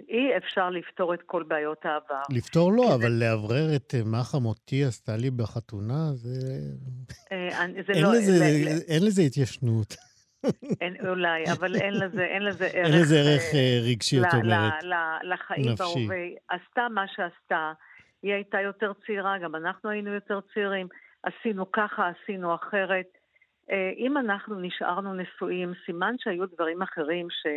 אי 0.10 0.38
אפשר 0.38 0.70
לפתור 0.70 1.14
את 1.14 1.22
כל 1.26 1.44
בעיות 1.44 1.86
העבר. 1.86 2.22
לפתור 2.30 2.74
לא, 2.74 2.96
אבל 2.96 3.12
זה... 3.12 3.26
לאוורר 3.26 3.76
את 3.76 3.96
אה, 3.96 4.02
מה 4.06 4.24
חמותי 4.24 4.84
עשתה 4.84 5.18
לי 5.18 5.32
בחתונה, 5.32 6.14
זה... 6.14 6.58
אה, 7.32 7.64
אין, 7.64 8.04
לא... 8.04 8.14
לזה. 8.14 8.46
אין 8.88 9.06
לזה 9.06 9.22
התיישנות. 9.22 9.96
אין, 10.82 10.96
אולי, 11.08 11.44
אבל 11.52 11.76
אין 11.76 11.94
לזה, 11.94 12.24
אין 12.24 12.44
לזה 12.44 12.66
ערך... 12.66 12.76
אין 12.76 13.02
לזה 13.02 13.20
ערך 13.20 13.42
אה, 13.54 13.80
רגשי, 13.84 14.22
את 14.22 14.34
אומרת. 14.34 14.74
לחיים 15.24 15.76
בהווה. 15.76 16.26
עשתה 16.50 16.88
מה 16.94 17.06
שעשתה. 17.08 17.74
היא 18.24 18.34
הייתה 18.34 18.62
יותר 18.62 18.92
צעירה, 19.06 19.38
גם 19.38 19.56
אנחנו 19.56 19.90
היינו 19.90 20.14
יותר 20.14 20.40
צעירים. 20.54 20.88
עשינו 21.24 21.72
ככה, 21.72 22.10
עשינו 22.10 22.56
אחרת. 22.56 23.08
אם 23.98 24.18
אנחנו 24.18 24.60
נשארנו 24.60 25.14
נשואים, 25.14 25.74
סימן 25.86 26.16
שהיו 26.18 26.46
דברים 26.46 26.82
אחרים 26.82 27.28
ש... 27.30 27.48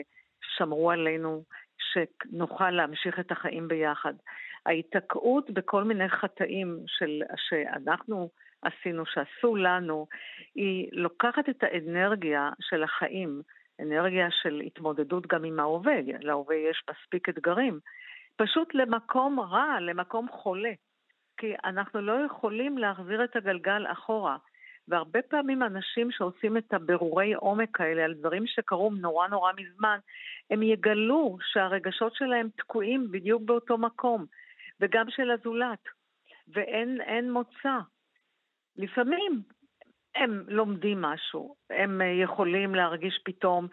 שמרו 0.57 0.90
עלינו, 0.90 1.42
שנוכל 1.79 2.70
להמשיך 2.70 3.20
את 3.20 3.33
החיים 3.33 3.68
ביחד. 3.68 4.14
ההיתקעות 4.66 5.51
בכל 5.51 5.85
מיני 5.85 6.09
חטאים 6.09 6.79
של, 6.87 7.23
שאנחנו 7.37 8.31
עשינו, 8.62 9.07
שעשו 9.07 9.57
לנו, 9.57 10.07
היא 10.55 10.88
לוקחת 10.92 11.49
את 11.49 11.62
האנרגיה 11.62 12.51
של 12.61 12.83
החיים, 12.83 13.42
אנרגיה 13.81 14.29
של 14.31 14.61
התמודדות 14.66 15.27
גם 15.27 15.44
עם 15.44 15.61
ההווה, 15.61 15.94
להווה 16.20 16.57
יש 16.57 16.83
מספיק 16.90 17.29
אתגרים, 17.29 17.79
פשוט 18.42 18.74
למקום 18.74 19.40
רע, 19.40 19.81
למקום 19.81 20.29
חולה. 20.29 20.72
כי 21.37 21.55
אנחנו 21.64 22.00
לא 22.00 22.12
יכולים 22.26 22.79
להחזיר 22.79 23.24
את 23.24 23.37
הגלגל 23.37 23.87
אחורה. 23.92 24.37
והרבה 24.88 25.22
פעמים 25.22 25.62
אנשים 25.62 26.11
שעושים 26.11 26.57
את 26.57 26.72
הבירורי 26.72 27.35
עומק 27.35 27.81
האלה 27.81 28.05
על 28.05 28.14
דברים 28.14 28.46
שקרו 28.46 28.90
נורא 28.90 29.29
נורא 29.29 29.53
מזמן, 29.57 29.98
הם 30.50 30.62
יגלו 30.62 31.38
שהרגשות 31.53 32.14
שלהם 32.14 32.48
תקועים 32.57 33.11
בדיוק 33.11 33.42
באותו 33.42 33.79
מקום, 33.79 34.26
וגם 34.81 35.11
של 35.11 35.31
הזולת, 35.31 35.85
ואין 36.48 37.33
מוצא. 37.33 37.79
לפעמים 38.76 39.42
הם 40.14 40.44
לומדים 40.48 41.03
משהו, 41.03 41.57
הם 41.70 42.00
יכולים 42.22 42.74
להרגיש 42.74 43.20
פתאום 43.24 43.66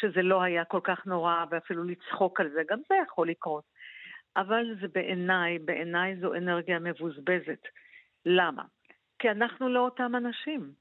שזה 0.00 0.22
לא 0.22 0.42
היה 0.42 0.64
כל 0.64 0.80
כך 0.84 1.06
נורא 1.06 1.44
ואפילו 1.50 1.84
לצחוק 1.84 2.40
על 2.40 2.50
זה, 2.50 2.62
גם 2.68 2.78
זה 2.88 2.94
יכול 3.06 3.28
לקרות. 3.28 3.77
אבל 4.36 4.64
זה 4.80 4.86
בעיניי, 4.94 5.58
בעיניי 5.58 6.16
זו 6.20 6.34
אנרגיה 6.34 6.78
מבוזבזת. 6.78 7.62
למה? 8.26 8.62
כי 9.18 9.30
אנחנו 9.30 9.68
לא 9.68 9.80
אותם 9.80 10.12
אנשים. 10.16 10.72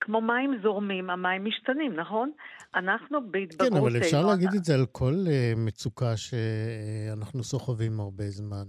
כמו 0.00 0.20
מים 0.20 0.58
זורמים, 0.62 1.10
המים 1.10 1.44
משתנים, 1.44 1.96
נכון? 1.96 2.30
אנחנו 2.74 3.30
בהתבגרותנו... 3.30 3.76
כן, 3.76 3.76
אבל 3.76 3.96
אפשר 3.96 4.26
להגיד 4.26 4.48
את 4.56 4.64
זה 4.64 4.74
על 4.74 4.86
כל 4.92 5.14
uh, 5.26 5.58
מצוקה 5.58 6.16
שאנחנו 6.16 7.44
סוחבים 7.44 8.00
הרבה 8.00 8.24
זמן. 8.30 8.64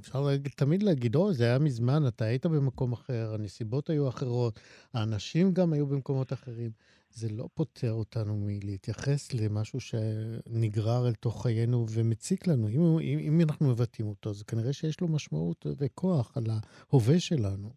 אפשר 0.00 0.20
להגיד, 0.20 0.52
תמיד 0.56 0.82
להגיד, 0.82 1.14
או, 1.14 1.32
זה 1.32 1.44
היה 1.44 1.58
מזמן, 1.58 2.02
אתה 2.08 2.24
היית 2.24 2.46
במקום 2.46 2.92
אחר, 2.92 3.34
הנסיבות 3.34 3.90
היו 3.90 4.08
אחרות, 4.08 4.60
האנשים 4.94 5.52
גם 5.52 5.72
היו 5.72 5.86
במקומות 5.86 6.32
אחרים. 6.32 6.70
זה 7.10 7.28
לא 7.38 7.44
פוטר 7.54 7.92
אותנו 7.92 8.32
מלהתייחס 8.46 9.34
למשהו 9.34 9.80
שנגרר 9.80 11.06
אל 11.08 11.14
תוך 11.14 11.42
חיינו 11.42 11.86
ומציק 11.94 12.46
לנו. 12.46 12.68
אם, 12.68 12.80
אם, 13.00 13.18
אם 13.18 13.40
אנחנו 13.48 13.66
מבטאים 13.70 14.06
אותו, 14.08 14.32
זה 14.32 14.44
כנראה 14.44 14.72
שיש 14.72 15.00
לו 15.00 15.08
משמעות 15.08 15.66
וכוח 15.80 16.36
על 16.36 16.44
ההווה 16.50 17.18
שלנו. 17.18 17.68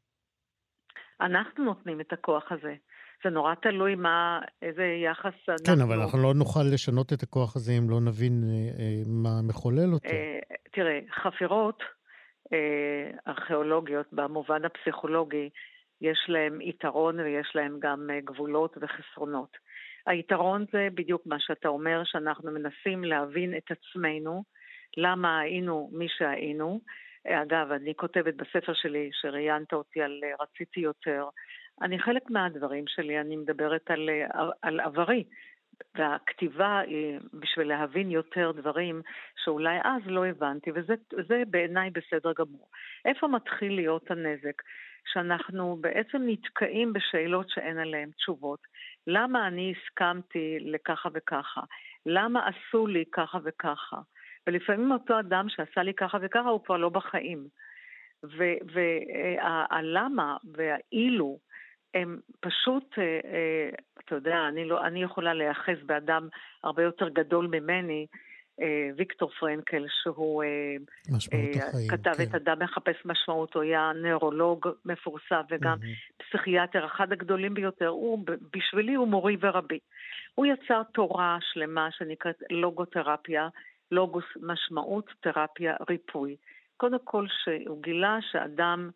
אנחנו 1.21 1.63
נותנים 1.63 2.01
את 2.01 2.13
הכוח 2.13 2.51
הזה. 2.51 2.75
זה 3.23 3.29
נורא 3.29 3.53
תלוי 3.55 3.95
מה, 3.95 4.39
איזה 4.61 4.83
יחס 4.83 5.33
אנחנו... 5.49 5.65
כן, 5.65 5.81
אבל 5.81 5.99
אנחנו 6.01 6.23
לא 6.23 6.33
נוכל 6.33 6.63
לשנות 6.73 7.13
את 7.13 7.23
הכוח 7.23 7.55
הזה 7.55 7.71
אם 7.77 7.89
לא 7.89 7.99
נבין 8.01 8.43
אה, 8.43 8.49
אה, 8.79 9.01
מה 9.05 9.41
מחולל 9.47 9.93
אותו. 9.93 10.09
אה, 10.09 10.39
תראה, 10.71 10.99
חפירות 11.23 11.83
אה, 12.53 13.11
ארכיאולוגיות 13.27 14.05
במובן 14.11 14.65
הפסיכולוגי, 14.65 15.49
יש 16.01 16.25
להם 16.27 16.61
יתרון 16.61 17.19
ויש 17.19 17.51
להם 17.55 17.77
גם 17.79 18.09
אה, 18.09 18.19
גבולות 18.21 18.77
וחסרונות. 18.81 19.57
היתרון 20.05 20.65
זה 20.71 20.87
בדיוק 20.93 21.21
מה 21.25 21.39
שאתה 21.39 21.67
אומר, 21.67 22.01
שאנחנו 22.05 22.51
מנסים 22.51 23.03
להבין 23.03 23.57
את 23.57 23.71
עצמנו, 23.71 24.43
למה 24.97 25.39
היינו 25.39 25.89
מי 25.93 26.07
שהיינו, 26.09 26.79
אגב, 27.27 27.71
אני 27.71 27.95
כותבת 27.95 28.33
בספר 28.33 28.73
שלי, 28.73 29.09
שראיינת 29.13 29.73
אותי 29.73 30.01
על 30.01 30.21
אה, 30.23 30.31
רציתי 30.39 30.79
יותר, 30.79 31.25
אני 31.81 31.99
חלק 31.99 32.29
מהדברים 32.29 32.83
שלי, 32.87 33.19
אני 33.19 33.35
מדברת 33.35 33.91
על, 33.91 34.09
אה, 34.09 34.49
על 34.61 34.79
עברי. 34.79 35.23
והכתיבה 35.95 36.79
היא 36.79 37.19
בשביל 37.33 37.67
להבין 37.67 38.11
יותר 38.11 38.51
דברים 38.51 39.01
שאולי 39.43 39.77
אז 39.83 40.01
לא 40.05 40.25
הבנתי, 40.25 40.71
וזה 40.71 41.43
בעיניי 41.47 41.89
בסדר 41.89 42.33
גמור. 42.37 42.69
איפה 43.05 43.27
מתחיל 43.27 43.75
להיות 43.75 44.11
הנזק? 44.11 44.61
שאנחנו 45.05 45.77
בעצם 45.81 46.21
נתקעים 46.25 46.93
בשאלות 46.93 47.49
שאין 47.49 47.77
עליהן 47.77 48.09
תשובות. 48.11 48.59
למה 49.07 49.47
אני 49.47 49.73
הסכמתי 49.77 50.57
לככה 50.59 51.09
וככה? 51.13 51.61
למה 52.05 52.47
עשו 52.47 52.87
לי 52.87 53.03
ככה 53.11 53.37
וככה? 53.43 53.97
ולפעמים 54.47 54.91
אותו 54.91 55.19
אדם 55.19 55.49
שעשה 55.49 55.83
לי 55.83 55.93
ככה 55.93 56.17
וככה 56.21 56.49
הוא 56.49 56.63
כבר 56.65 56.77
לא 56.77 56.89
בחיים. 56.89 57.47
והלמה 58.73 60.37
והאילו 60.53 61.39
הם 61.93 62.19
פשוט, 62.39 62.99
אה, 62.99 63.03
אה, 63.03 63.69
אתה 63.99 64.15
יודע, 64.15 64.47
אני, 64.47 64.65
לא, 64.65 64.87
אני 64.87 65.03
יכולה 65.03 65.33
להיאחז 65.33 65.83
באדם 65.85 66.27
הרבה 66.63 66.83
יותר 66.83 67.09
גדול 67.09 67.47
ממני, 67.47 68.07
אה, 68.15 68.19
ויקטור 68.97 69.29
פרנקל, 69.39 69.85
שהוא 70.03 70.43
החיים, 71.15 71.87
כתב 71.89 72.13
כן. 72.17 72.23
את 72.23 72.35
אדם 72.35 72.59
מחפש 72.63 72.95
משמעות, 73.05 73.53
הוא 73.53 73.63
היה 73.63 73.91
נוירולוג 73.95 74.67
מפורסם 74.85 75.41
וגם 75.49 75.77
mm-hmm. 75.81 76.23
פסיכיאטר, 76.23 76.85
אחד 76.85 77.11
הגדולים 77.11 77.53
ביותר, 77.53 77.87
הוא, 77.87 78.19
בשבילי 78.53 78.93
הוא 78.93 79.07
מורי 79.07 79.37
ורבי. 79.39 79.79
הוא 80.35 80.45
יצר 80.45 80.83
תורה 80.83 81.37
שלמה 81.41 81.91
שנקראת 81.91 82.35
לוגותרפיה, 82.51 83.47
לוגוס 83.91 84.25
משמעות, 84.41 85.05
תרפיה, 85.21 85.75
ריפוי. 85.89 86.35
קודם 86.77 86.97
כל 87.03 87.25
שהוא 87.43 87.81
גילה 87.81 88.17
שאדם, 88.31 88.89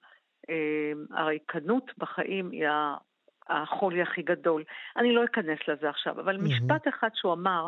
אה, 0.49 0.91
הריקנות 1.11 1.91
בחיים 1.97 2.51
היא 2.51 2.67
החולי 3.49 4.01
הכי 4.01 4.21
גדול. 4.21 4.63
אני 4.97 5.15
לא 5.15 5.25
אכנס 5.25 5.59
לזה 5.67 5.89
עכשיו, 5.89 6.19
אבל 6.19 6.35
mm-hmm. 6.35 6.41
משפט 6.41 6.87
אחד 6.87 7.09
שהוא 7.13 7.33
אמר, 7.33 7.67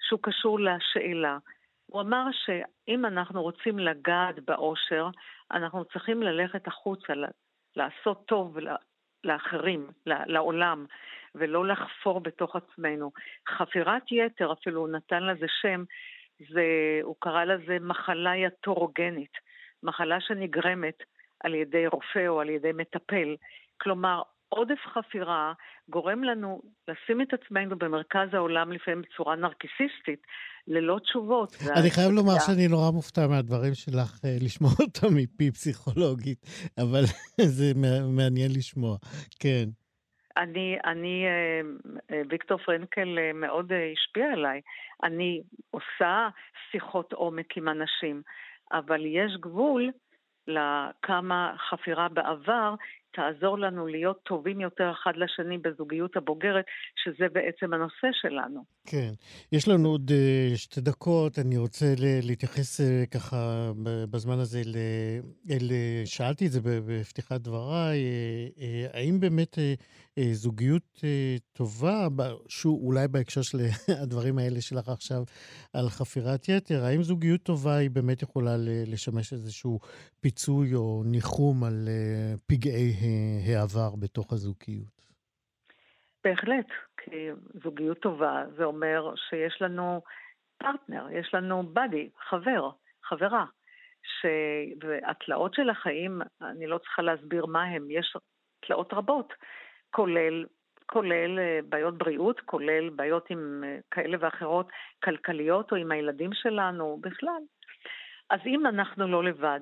שהוא 0.00 0.20
קשור 0.22 0.60
לשאלה. 0.60 1.38
הוא 1.86 2.00
אמר 2.00 2.24
שאם 2.32 3.06
אנחנו 3.06 3.42
רוצים 3.42 3.78
לגעת 3.78 4.38
באושר, 4.44 5.08
אנחנו 5.50 5.84
צריכים 5.84 6.22
ללכת 6.22 6.66
החוצה, 6.66 7.12
לעשות 7.76 8.24
טוב 8.26 8.56
לאחרים, 9.24 9.90
לעולם, 10.06 10.86
ולא 11.34 11.66
לחפור 11.66 12.20
בתוך 12.20 12.56
עצמנו. 12.56 13.12
חפירת 13.48 14.02
יתר, 14.12 14.52
אפילו 14.52 14.80
הוא 14.80 14.88
נתן 14.88 15.22
לזה 15.22 15.46
שם, 15.60 15.84
זה, 16.50 16.64
הוא 17.02 17.16
קרא 17.18 17.44
לזה 17.44 17.78
מחלה 17.80 18.36
יתורוגנית, 18.36 19.32
מחלה 19.82 20.20
שנגרמת 20.20 21.02
על 21.44 21.54
ידי 21.54 21.86
רופא 21.86 22.28
או 22.28 22.40
על 22.40 22.50
ידי 22.50 22.72
מטפל. 22.74 23.36
כלומר, 23.80 24.22
עודף 24.48 24.78
חפירה 24.94 25.52
גורם 25.88 26.24
לנו 26.24 26.62
לשים 26.88 27.22
את 27.22 27.28
עצמנו 27.32 27.78
במרכז 27.78 28.28
העולם 28.32 28.72
לפעמים 28.72 29.02
בצורה 29.02 29.36
נרקיסיסטית, 29.36 30.22
ללא 30.66 30.98
תשובות. 30.98 31.56
אני 31.76 31.90
חייב 31.90 32.10
לומר 32.12 32.38
שאני 32.46 32.68
נורא 32.68 32.90
מופתע 32.90 33.26
מהדברים 33.26 33.74
שלך, 33.74 34.20
אה, 34.24 34.36
לשמוע 34.40 34.70
אותם 34.84 35.14
מפי 35.16 35.50
פסיכולוגית, 35.50 36.38
אבל 36.78 37.02
זה 37.56 37.72
מעניין 38.16 38.50
לשמוע, 38.56 38.96
כן. 39.40 39.64
אני, 40.36 40.76
אני, 40.84 41.24
אה, 41.26 41.60
אה, 42.10 42.22
ויקטור 42.28 42.58
פרנקל 42.58 43.18
מאוד 43.34 43.72
השפיע 43.92 44.32
עליי. 44.32 44.60
אני 45.02 45.42
עושה 45.70 46.28
שיחות 46.70 47.12
עומק 47.12 47.56
עם 47.56 47.68
אנשים, 47.68 48.22
אבל 48.72 49.06
יש 49.06 49.36
גבול 49.40 49.90
לכמה 50.46 51.54
חפירה 51.70 52.08
בעבר 52.08 52.74
תעזור 53.18 53.58
לנו 53.58 53.86
להיות 53.86 54.20
טובים 54.22 54.60
יותר 54.60 54.90
אחד 54.92 55.12
לשני 55.16 55.58
בזוגיות 55.58 56.16
הבוגרת, 56.16 56.64
שזה 57.04 57.26
בעצם 57.32 57.74
הנושא 57.74 58.08
שלנו. 58.12 58.64
כן. 58.86 59.10
יש 59.52 59.68
לנו 59.68 59.88
עוד 59.88 60.10
uh, 60.10 60.56
שתי 60.56 60.80
דקות, 60.80 61.38
אני 61.38 61.58
רוצה 61.58 61.86
להתייחס 62.22 62.80
uh, 62.80 62.84
ככה 63.10 63.70
בזמן 64.10 64.38
הזה, 64.38 64.62
ל... 64.64 64.76
אל, 65.50 65.70
שאלתי 66.04 66.46
את 66.46 66.52
זה 66.52 66.60
בפתיחת 66.64 67.40
דבריי, 67.40 67.98
האם 68.92 69.20
באמת 69.20 69.58
זוגיות 70.32 70.82
uh, 70.96 71.02
טובה, 71.52 72.08
שהוא 72.48 72.86
אולי 72.86 73.08
בהקשר 73.08 73.42
של 73.42 73.58
הדברים 74.02 74.38
האלה 74.38 74.60
שלך 74.60 74.88
עכשיו 74.88 75.22
על 75.74 75.88
חפירת 75.88 76.48
יתר, 76.48 76.84
האם 76.84 77.02
זוגיות 77.02 77.42
טובה 77.42 77.76
היא 77.76 77.90
באמת 77.90 78.22
יכולה 78.22 78.50
לשמש 78.86 79.32
איזשהו 79.32 79.78
פיצוי 80.20 80.74
או 80.74 81.02
ניחום 81.06 81.64
על 81.64 81.78
uh, 81.86 82.40
פגעי 82.46 82.92
העבר 83.46 83.90
בתוך 84.00 84.32
הזוגיות? 84.32 84.98
בהחלט, 86.24 86.66
כי 86.96 87.28
זוגיות 87.62 87.98
טובה 87.98 88.44
זה 88.56 88.64
אומר 88.64 89.14
שיש 89.28 89.62
לנו 89.62 90.02
פרטנר, 90.58 91.06
יש 91.10 91.34
לנו 91.34 91.62
בדי, 91.72 92.08
חבר, 92.28 92.70
חברה. 93.04 93.44
שהתלאות 94.20 95.54
של 95.54 95.70
החיים, 95.70 96.20
אני 96.42 96.66
לא 96.66 96.78
צריכה 96.78 97.02
להסביר 97.02 97.46
מה 97.46 97.62
הם, 97.62 97.90
יש 97.90 98.16
תלאות 98.66 98.92
רבות, 98.92 99.32
כולל, 99.90 100.46
כולל 100.86 101.38
אה, 101.38 101.60
בעיות 101.68 101.98
בריאות, 101.98 102.40
כולל 102.40 102.88
בעיות 102.88 103.30
עם 103.30 103.64
אה, 103.66 103.78
כאלה 103.90 104.16
ואחרות, 104.20 104.68
כלכליות 105.04 105.72
או 105.72 105.76
עם 105.76 105.92
הילדים 105.92 106.30
שלנו, 106.32 106.98
בכלל. 107.00 107.42
אז 108.30 108.40
אם 108.46 108.66
אנחנו 108.66 109.08
לא 109.08 109.24
לבד, 109.24 109.60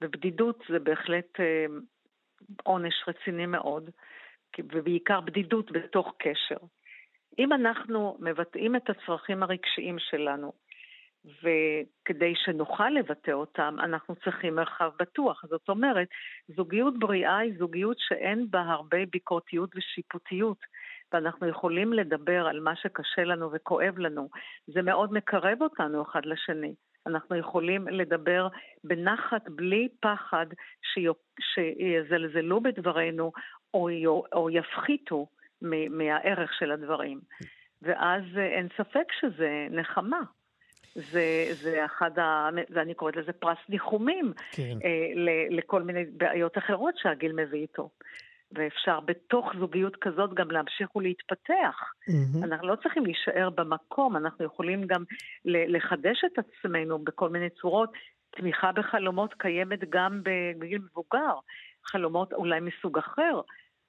ובדידות 0.00 0.64
זה 0.68 0.78
בהחלט 0.78 1.40
אה, 1.40 1.66
עונש 2.62 2.94
רציני 3.08 3.46
מאוד, 3.46 3.90
ובעיקר 4.58 5.20
בדידות 5.20 5.72
בתוך 5.72 6.14
קשר. 6.18 6.56
אם 7.38 7.52
אנחנו 7.52 8.16
מבטאים 8.20 8.76
את 8.76 8.90
הצרכים 8.90 9.42
הרגשיים 9.42 9.98
שלנו, 9.98 10.52
וכדי 11.24 12.34
שנוכל 12.36 12.88
לבטא 12.90 13.30
אותם, 13.30 13.76
אנחנו 13.82 14.16
צריכים 14.16 14.54
מרחב 14.54 14.90
בטוח. 14.98 15.44
זאת 15.48 15.68
אומרת, 15.68 16.08
זוגיות 16.48 16.98
בריאה 16.98 17.38
היא 17.38 17.58
זוגיות 17.58 17.96
שאין 17.98 18.46
בה 18.50 18.60
הרבה 18.60 18.98
ביקורתיות 19.10 19.70
ושיפוטיות, 19.76 20.58
ואנחנו 21.12 21.48
יכולים 21.48 21.92
לדבר 21.92 22.46
על 22.46 22.60
מה 22.60 22.76
שקשה 22.76 23.24
לנו 23.24 23.52
וכואב 23.52 23.98
לנו. 23.98 24.28
זה 24.66 24.82
מאוד 24.82 25.12
מקרב 25.12 25.62
אותנו 25.62 26.02
אחד 26.02 26.26
לשני. 26.26 26.74
אנחנו 27.06 27.36
יכולים 27.36 27.88
לדבר 27.88 28.48
בנחת, 28.84 29.48
בלי 29.48 29.88
פחד 30.00 30.46
שיזלזלו 31.40 32.60
בדברינו 32.60 33.32
או, 33.74 33.88
או 34.32 34.50
יפחיתו 34.50 35.26
מהערך 35.90 36.54
של 36.58 36.72
הדברים. 36.72 37.20
ואז 37.82 38.22
אין 38.36 38.68
ספק 38.76 39.12
שזה 39.20 39.66
נחמה. 39.70 40.20
זה, 40.94 41.46
זה 41.62 41.84
אחד 41.84 42.18
ה... 42.18 42.48
ואני 42.70 42.94
קוראת 42.94 43.16
לזה 43.16 43.32
פרס 43.32 43.58
ניחומים 43.68 44.32
כן. 44.52 44.78
אה, 44.84 45.34
לכל 45.50 45.82
מיני 45.82 46.04
בעיות 46.04 46.58
אחרות 46.58 46.94
שהגיל 46.96 47.32
מביא 47.32 47.60
איתו. 47.60 47.90
ואפשר 48.54 49.00
בתוך 49.00 49.52
זוגיות 49.58 49.96
כזאת 49.96 50.34
גם 50.34 50.50
להמשיך 50.50 50.96
ולהתפתח. 50.96 51.76
Mm-hmm. 52.10 52.44
אנחנו 52.44 52.68
לא 52.68 52.76
צריכים 52.76 53.04
להישאר 53.04 53.50
במקום, 53.50 54.16
אנחנו 54.16 54.44
יכולים 54.44 54.86
גם 54.86 55.04
לחדש 55.44 56.24
את 56.24 56.38
עצמנו 56.38 56.98
בכל 56.98 57.28
מיני 57.28 57.50
צורות. 57.50 57.92
תמיכה 58.36 58.72
בחלומות 58.72 59.34
קיימת 59.34 59.90
גם 59.90 60.20
בגיל 60.58 60.78
מבוגר, 60.78 61.34
חלומות 61.84 62.32
אולי 62.32 62.60
מסוג 62.60 62.98
אחר, 62.98 63.40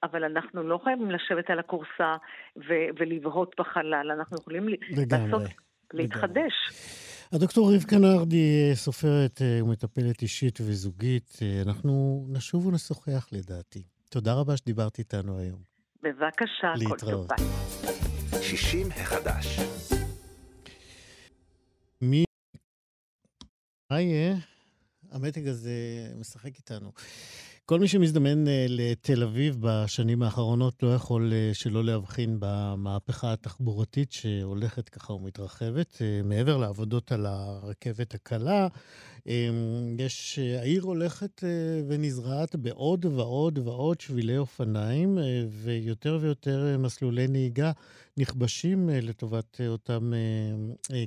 אבל 0.02 0.24
אנחנו 0.24 0.62
לא 0.62 0.80
חייבים 0.84 1.10
לשבת 1.10 1.50
על 1.50 1.58
הכורסה 1.58 2.16
ו- 2.56 2.88
ולבהות 2.98 3.54
בחלל, 3.58 4.10
אנחנו 4.10 4.36
יכולים 4.40 4.68
לגמרי, 4.68 5.30
לעשות, 5.30 5.42
להתחדש. 5.94 6.52
הדוקטור 7.32 7.74
רבקה 7.74 7.98
נרדי, 7.98 8.70
סופרת 8.74 9.42
אה, 9.42 9.64
ומטפלת 9.64 10.22
אישית 10.22 10.58
וזוגית, 10.60 11.38
אה, 11.42 11.62
אנחנו 11.66 12.26
נשוב 12.28 12.66
ונשוחח 12.66 13.28
לדעתי. 13.32 13.82
תודה 14.10 14.34
רבה 14.34 14.56
שדיברת 14.56 14.98
איתנו 14.98 15.38
היום. 15.38 15.58
בבקשה, 16.02 16.72
כל. 17.00 17.34
60 18.42 18.86
החדש. 18.90 19.60
מי... 22.00 22.24
מה 23.90 24.00
יהיה? 24.00 24.34
המתג 25.12 25.48
הזה 25.48 25.72
משחק 26.20 26.56
איתנו. 26.56 26.92
כל 27.66 27.80
מי 27.80 27.88
שמזדמן 27.88 28.48
אה, 28.48 28.66
לתל 28.68 29.22
אביב 29.22 29.56
בשנים 29.60 30.22
האחרונות 30.22 30.82
לא 30.82 30.94
יכול 30.94 31.32
אה, 31.32 31.50
שלא 31.54 31.84
להבחין 31.84 32.36
במהפכה 32.40 33.32
התחבורתית 33.32 34.12
שהולכת 34.12 34.88
ככה 34.88 35.12
ומתרחבת. 35.12 35.98
אה, 36.00 36.20
מעבר 36.24 36.56
לעבודות 36.56 37.12
על 37.12 37.26
הרכבת 37.26 38.14
הקלה, 38.14 38.68
יש, 39.98 40.38
העיר 40.38 40.82
הולכת 40.82 41.44
ונזרעת 41.88 42.56
בעוד 42.56 43.04
ועוד 43.04 43.58
ועוד 43.58 44.00
שבילי 44.00 44.38
אופניים 44.38 45.18
ויותר 45.50 46.18
ויותר 46.20 46.76
מסלולי 46.78 47.28
נהיגה 47.28 47.72
נכבשים 48.16 48.88
לטובת 48.92 49.60
אותם 49.68 50.12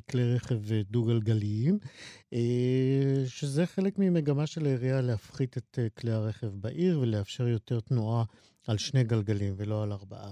כלי 0.09 0.35
רכב 0.35 0.59
דו-גלגליים, 0.91 1.79
שזה 3.25 3.65
חלק 3.65 3.99
ממגמה 3.99 4.47
של 4.47 4.65
העירייה 4.65 5.01
להפחית 5.01 5.57
את 5.57 5.79
כלי 5.97 6.11
הרכב 6.11 6.47
בעיר 6.47 6.99
ולאפשר 6.99 7.47
יותר 7.47 7.79
תנועה 7.79 8.23
על 8.67 8.77
שני 8.77 9.03
גלגלים 9.03 9.53
ולא 9.57 9.83
על 9.83 9.91
ארבעה. 9.91 10.31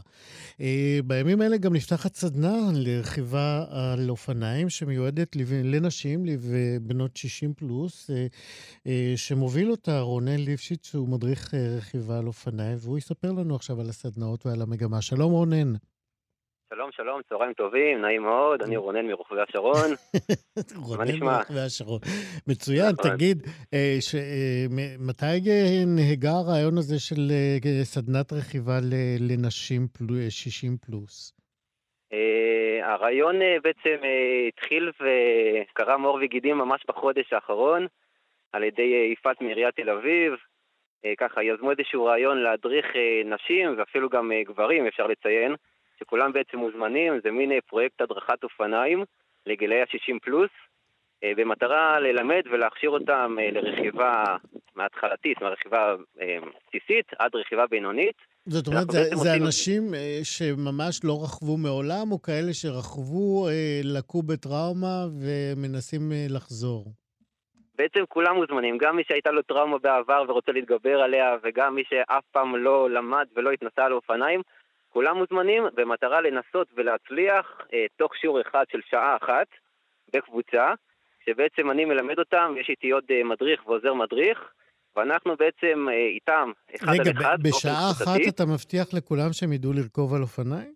Uh, 0.57 0.61
בימים 1.05 1.41
האלה 1.41 1.57
גם 1.57 1.75
נפתחת 1.75 2.15
סדנה 2.15 2.57
לרכיבה 2.73 3.65
על 3.69 4.09
אופניים 4.09 4.69
שמיועדת 4.69 5.35
לנשים 5.63 6.25
ובנות 6.39 7.17
60 7.17 7.53
פלוס, 7.53 8.09
uh, 8.09 8.13
uh, 8.83 8.87
שמוביל 9.15 9.71
אותה 9.71 9.99
רונן 9.99 10.39
ליפשיץ, 10.39 10.85
שהוא 10.85 11.09
מדריך 11.09 11.53
רכיבה 11.53 12.17
על 12.17 12.27
אופניים, 12.27 12.77
והוא 12.81 12.97
יספר 12.97 13.31
לנו 13.31 13.55
עכשיו 13.55 13.81
על 13.81 13.89
הסדנאות 13.89 14.45
ועל 14.45 14.61
המגמה. 14.61 15.01
שלום 15.01 15.31
רונן. 15.31 15.73
שלום, 16.75 16.91
שלום, 16.91 17.21
צהריים 17.29 17.53
טובים, 17.53 18.01
נעים 18.01 18.21
מאוד, 18.21 18.61
אני 18.61 18.77
רונן 18.77 19.07
מרוכבי 19.07 19.41
השרון. 19.41 19.89
רונן 20.87 21.19
מרוכבי 21.19 21.59
השרון. 21.65 21.99
מצוין, 22.47 22.91
נכון. 22.99 23.11
תגיד, 23.11 23.37
אה, 23.73 23.97
אה, 24.17 24.65
מתי 24.99 25.39
נהגה 25.87 26.31
הרעיון 26.31 26.77
הזה 26.77 26.99
של 26.99 27.21
אה, 27.31 27.83
סדנת 27.83 28.33
רכיבה 28.33 28.77
לנשים 29.19 29.87
60 30.29 30.77
פלוס? 30.77 31.33
הרעיון 32.83 33.35
בעצם 33.63 33.97
התחיל 34.47 34.91
וקרם 35.01 36.03
עור 36.03 36.19
וגידים 36.21 36.57
ממש 36.57 36.81
בחודש 36.87 37.33
האחרון, 37.33 37.87
על 38.51 38.63
ידי 38.63 39.09
יפעת 39.13 39.41
מעיריית 39.41 39.75
תל 39.75 39.89
אביב. 39.89 40.33
ככה, 41.17 41.43
יזמו 41.43 41.71
איזשהו 41.71 42.05
רעיון 42.05 42.37
להדריך 42.37 42.85
נשים 43.25 43.75
ואפילו 43.77 44.09
גם 44.09 44.31
גברים, 44.47 44.87
אפשר 44.87 45.07
לציין. 45.07 45.55
שכולם 45.99 46.33
בעצם 46.33 46.57
מוזמנים, 46.57 47.19
זה 47.23 47.31
מין 47.31 47.51
אה, 47.51 47.57
פרויקט 47.69 48.01
הדרכת 48.01 48.43
אופניים 48.43 49.03
לגילאי 49.45 49.81
ה-60 49.81 50.19
פלוס, 50.21 50.49
אה, 51.23 51.31
במטרה 51.37 51.99
ללמד 51.99 52.41
ולהכשיר 52.51 52.89
אותם 52.89 53.35
אה, 53.39 53.51
לרכיבה 53.51 54.23
מההתחלתית, 54.75 55.41
מהרכיבה 55.41 55.95
בסיסית 56.15 57.05
עד 57.19 57.35
רכיבה 57.35 57.67
בינונית. 57.67 58.15
זאת 58.45 58.67
אומרת, 58.67 58.91
זה, 58.91 59.03
זה 59.03 59.15
עושים... 59.15 59.43
אנשים 59.43 59.83
שממש 60.23 60.99
לא 61.03 61.23
רכבו 61.23 61.57
מעולם, 61.57 62.11
או 62.11 62.21
כאלה 62.21 62.53
שרכבו, 62.53 63.47
לקו 63.83 64.23
בטראומה 64.23 65.05
ומנסים 65.21 66.01
לחזור? 66.29 66.85
בעצם 67.77 67.99
כולם 68.09 68.35
מוזמנים, 68.35 68.77
גם 68.77 68.95
מי 68.95 69.03
שהייתה 69.07 69.31
לו 69.31 69.41
טראומה 69.41 69.77
בעבר 69.77 70.23
ורוצה 70.27 70.51
להתגבר 70.51 71.01
עליה, 71.01 71.37
וגם 71.43 71.75
מי 71.75 71.83
שאף 71.89 72.23
פעם 72.31 72.55
לא 72.55 72.89
למד 72.89 73.25
ולא 73.35 73.51
התנסה 73.51 73.85
על 73.85 73.93
אופניים, 73.93 74.41
כולם 74.95 75.17
מוזמנים 75.17 75.63
במטרה 75.75 76.21
לנסות 76.21 76.67
ולהצליח 76.75 77.45
אה, 77.73 77.85
תוך 77.97 78.15
שיעור 78.15 78.41
אחד 78.41 78.63
של 78.71 78.79
שעה 78.89 79.17
אחת 79.17 79.47
בקבוצה, 80.13 80.73
שבעצם 81.25 81.71
אני 81.71 81.85
מלמד 81.85 82.19
אותם, 82.19 82.55
יש 82.59 82.69
איתי 82.69 82.91
עוד 82.91 83.03
אה, 83.11 83.23
מדריך 83.23 83.67
ועוזר 83.67 83.93
מדריך, 83.93 84.39
ואנחנו 84.95 85.35
בעצם 85.35 85.87
אה, 85.89 86.07
איתם, 86.07 86.51
אחד 86.75 86.87
רגע, 86.91 87.01
על 87.01 87.11
אחד, 87.11 87.37
רגע, 87.39 87.49
בשעה 87.49 87.91
אחת 87.91 88.19
אתה 88.27 88.45
מבטיח 88.45 88.87
לכולם 88.93 89.33
שהם 89.33 89.53
ידעו 89.53 89.73
לרכוב 89.73 90.13
על 90.13 90.21
אופניים? 90.21 90.73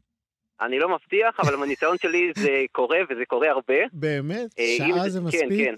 אני 0.62 0.80
לא 0.80 0.90
מבטיח, 0.90 1.40
אבל 1.40 1.56
מהניסיון 1.56 1.98
שלי 1.98 2.32
זה 2.36 2.64
קורה, 2.72 3.00
וזה 3.10 3.26
קורה 3.28 3.50
הרבה. 3.50 3.82
באמת? 3.94 4.50
אה, 4.60 4.76
שעה 4.78 5.10
זה 5.10 5.22
מספיק? 5.22 5.42
כן, 5.42 5.58
כן. 5.58 5.76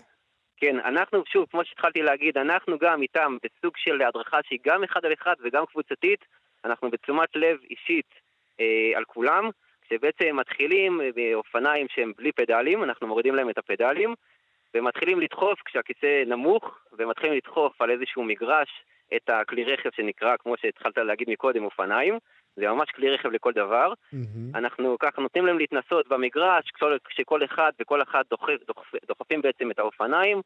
כן, 0.58 0.76
אנחנו, 0.80 1.24
שוב, 1.26 1.46
כמו 1.52 1.66
שהתחלתי 1.66 2.02
להגיד, 2.02 2.38
אנחנו 2.38 2.78
גם 2.82 3.02
איתם 3.02 3.38
בסוג 3.44 3.74
של 3.78 4.02
הדרכה 4.02 4.38
שהיא 4.48 4.60
גם 4.66 4.84
אחד 4.84 5.06
על 5.06 5.14
אחד 5.14 5.36
וגם 5.44 5.66
קבוצתית, 5.66 6.26
אנחנו 6.66 6.92
בתשומת 6.92 7.30
לב 7.36 7.58
אישית 7.70 8.31
על 8.96 9.04
כולם, 9.06 9.50
כשבעצם 9.82 10.36
מתחילים 10.36 11.02
באופניים 11.16 11.88
שהם 11.90 12.12
בלי 12.18 12.32
פדלים, 12.32 12.84
אנחנו 12.84 13.08
מורידים 13.08 13.36
להם 13.36 13.50
את 13.50 13.58
הפדלים, 13.58 14.16
ומתחילים 14.76 15.20
לדחוף 15.20 15.60
כשהכיסא 15.66 16.24
נמוך, 16.28 16.80
ומתחילים 16.98 17.36
לדחוף 17.36 17.82
על 17.82 17.92
איזשהו 17.92 18.24
מגרש 18.24 18.70
את 19.16 19.30
הכלי 19.30 19.64
רכב 19.64 19.90
שנקרא, 19.96 20.36
כמו 20.40 20.58
שהתחלת 20.58 20.98
להגיד 20.98 21.30
מקודם, 21.30 21.64
אופניים. 21.64 22.18
זה 22.56 22.68
ממש 22.68 22.92
כלי 22.96 23.10
רכב 23.10 23.30
לכל 23.32 23.52
דבר. 23.52 23.94
מהמם. 24.14 24.56
אנחנו 24.56 24.98
ככה 25.00 25.22
נותנים 25.22 25.46
להם 25.46 25.58
להתנסות 25.58 26.08
במגרש, 26.08 26.72
כשכל, 26.72 26.98
כשכל 27.06 27.44
אחד 27.44 27.72
וכל 27.80 28.02
אחת 28.02 28.26
דוחף, 28.30 28.58
דוחפ, 28.68 29.06
דוחפים 29.08 29.42
בעצם 29.42 29.72
את 29.72 29.80
האופניים, 29.80 30.42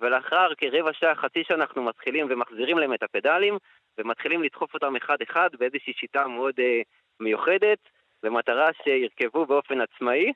ולאחר 0.00 0.54
כרבע 0.58 0.92
שעה, 0.92 1.14
חצי 1.14 1.44
שעה 1.44 1.56
אנחנו 1.56 1.82
מתחילים 1.82 2.26
ומחזירים 2.30 2.78
להם 2.78 2.94
את 2.94 3.02
הפדלים, 3.02 3.58
ומתחילים 3.98 4.42
לדחוף 4.42 4.74
אותם 4.74 4.96
אחד-אחד 4.96 5.48
באיזושהי 5.58 5.92
שיטה 5.92 6.26
מאוד 6.28 6.54
אה, 6.58 6.80
מיוחדת, 7.20 7.78
במטרה 8.22 8.68
שירכבו 8.84 9.46
באופן 9.46 9.80
עצמאי, 9.80 10.32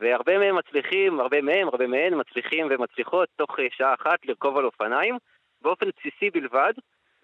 והרבה 0.00 0.38
מהם 0.38 0.56
מצליחים, 0.56 1.20
הרבה 1.20 1.40
מהם, 1.42 1.68
הרבה 1.68 1.86
מהן 1.86 2.20
מצליחים 2.20 2.66
ומצליחות 2.70 3.28
תוך 3.36 3.58
אה, 3.60 3.64
שעה 3.70 3.94
אחת 3.94 4.18
לרכוב 4.24 4.56
על 4.56 4.64
אופניים, 4.64 5.18
באופן 5.62 5.86
בסיסי 5.86 6.30
בלבד, 6.30 6.72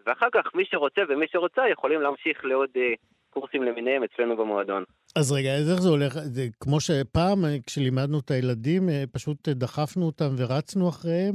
ואחר 0.06 0.28
כך 0.34 0.54
מי 0.54 0.64
שרוצה 0.70 1.00
ומי 1.08 1.26
שרוצה 1.32 1.62
יכולים 1.68 2.00
להמשיך 2.00 2.44
לעוד 2.44 2.70
אה, 2.76 2.94
קורסים 3.30 3.62
למיניהם 3.62 4.02
אצלנו 4.04 4.36
במועדון. 4.36 4.84
אז 5.18 5.32
רגע, 5.32 5.50
אז 5.54 5.70
איך 5.72 5.80
זה 5.80 5.88
הולך? 5.88 6.12
זה 6.14 6.42
כמו 6.60 6.80
שפעם, 6.80 7.44
אה, 7.44 7.56
כשלימדנו 7.66 8.18
את 8.18 8.30
הילדים, 8.30 8.82
פשוט 9.12 9.48
דחפנו 9.48 10.06
אותם 10.06 10.30
ורצנו 10.38 10.88
אחריהם? 10.88 11.34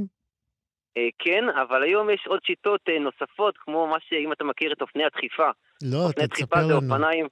כן, 1.18 1.44
אבל 1.62 1.82
היום 1.82 2.10
יש 2.10 2.26
עוד 2.26 2.40
שיטות 2.46 2.80
נוספות, 3.00 3.58
כמו 3.58 3.86
מה 3.86 3.96
שאם 4.00 4.32
אתה 4.32 4.44
מכיר 4.44 4.72
את 4.72 4.80
אופני 4.80 5.04
הדחיפה. 5.04 5.50
לא, 5.82 5.98
אתה 5.98 6.06
אופני 6.06 6.26
דחיפה 6.26 6.46
תספר 6.46 6.66
זה 6.66 6.72
לנו. 6.72 6.92
אופניים, 6.92 7.26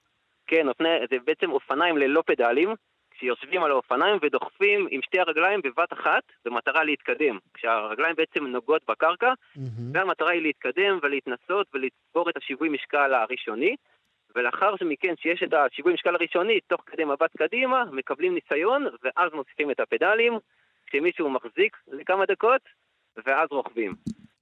כן, 0.49 0.69
אופני, 0.69 0.89
זה 1.11 1.17
בעצם 1.25 1.51
אופניים 1.51 1.99
ללא 1.99 2.23
פדלים, 2.27 2.75
כשיושבים 3.11 3.63
על 3.63 3.71
האופניים 3.71 4.19
ודוחפים 4.23 4.87
עם 4.91 5.03
שתי 5.03 5.21
הרגליים 5.21 5.61
בבת 5.65 5.93
אחת, 5.93 6.23
במטרה 6.45 6.85
להתקדם. 6.85 7.39
כשהרגליים 7.55 8.17
בעצם 8.17 8.47
נוגעות 8.47 8.83
בקרקע, 8.89 9.33
מהמם. 9.57 9.93
והמטרה 9.95 10.31
היא 10.31 10.43
להתקדם 10.43 10.99
ולהתנסות 11.03 11.67
ולצבור 11.75 12.31
את 12.31 12.37
השיווי 12.37 12.69
משקל 12.69 13.15
הראשוני, 13.15 13.77
ולאחר 14.35 14.75
מכן 14.81 15.15
שיש 15.17 15.43
את 15.43 15.55
השיווי 15.55 15.93
משקל 15.93 16.15
הראשוני, 16.15 16.61
תוך 16.61 16.81
כדי 16.87 17.05
מבט 17.05 17.37
קדימה, 17.39 17.85
מקבלים 17.93 18.35
ניסיון, 18.35 18.87
ואז 19.03 19.33
מוסיפים 19.33 19.71
את 19.71 19.81
הפדלים, 19.81 20.39
כשמישהו 20.87 21.31
מחזיק 21.31 21.77
לכמה 21.89 22.25
דקות, 22.27 22.63
ואז 23.27 23.49
רוכבים. 23.51 23.95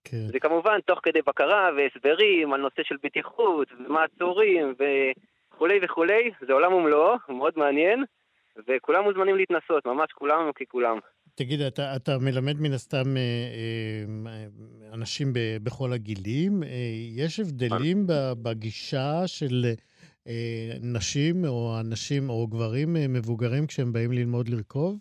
כן. 0.05 0.27
זה 0.33 0.41
כמובן 0.41 0.81
תוך 0.81 1.01
כדי 1.03 1.23
בקרה 1.23 1.71
והסברים 1.77 2.53
על 2.53 2.61
נושא 2.61 2.83
של 2.83 2.97
בטיחות, 3.03 3.69
ומעצורים 3.79 4.75
וכולי 5.57 5.79
וכולי, 5.83 6.31
זה 6.47 6.53
עולם 6.53 6.73
ומלואו, 6.73 7.17
מאוד 7.29 7.53
מעניין, 7.57 8.05
וכולם 8.69 9.05
מוזמנים 9.05 9.37
להתנסות, 9.37 9.87
ממש 9.87 10.13
כולם 10.13 10.53
ככולם. 10.53 10.99
תגיד, 11.35 11.61
אתה, 11.61 11.97
אתה 11.97 12.13
מלמד 12.21 12.61
מן 12.61 12.73
הסתם 12.73 13.17
אה, 13.17 13.23
אה, 14.27 14.45
אנשים 14.95 15.33
ב, 15.33 15.39
בכל 15.63 15.93
הגילים. 15.95 16.63
אה, 16.63 16.69
יש 17.17 17.41
הבדלים 17.41 18.07
בגישה 18.43 19.27
של 19.27 19.65
אה, 20.29 20.71
נשים 20.83 21.35
או 21.49 21.75
אנשים 21.81 22.31
או 22.31 22.47
גברים 22.47 22.97
אה, 22.97 23.09
מבוגרים 23.09 23.67
כשהם 23.67 23.93
באים 23.93 24.13
ללמוד 24.13 24.49
לרכוב? 24.49 24.99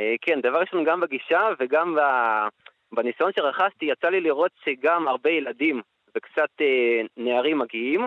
אה, 0.00 0.14
כן, 0.22 0.40
דבר 0.40 0.60
ראשון, 0.60 0.84
גם 0.84 1.00
בגישה 1.00 1.48
וגם 1.60 1.94
ב- 1.94 2.48
בניסיון 2.94 3.30
שרכשתי, 3.36 3.84
יצא 3.84 4.08
לי 4.08 4.20
לראות 4.20 4.52
שגם 4.64 5.08
הרבה 5.08 5.30
ילדים 5.30 5.80
וקצת 6.16 6.50
אה, 6.60 7.00
נערים 7.16 7.58
מגיעים, 7.58 8.00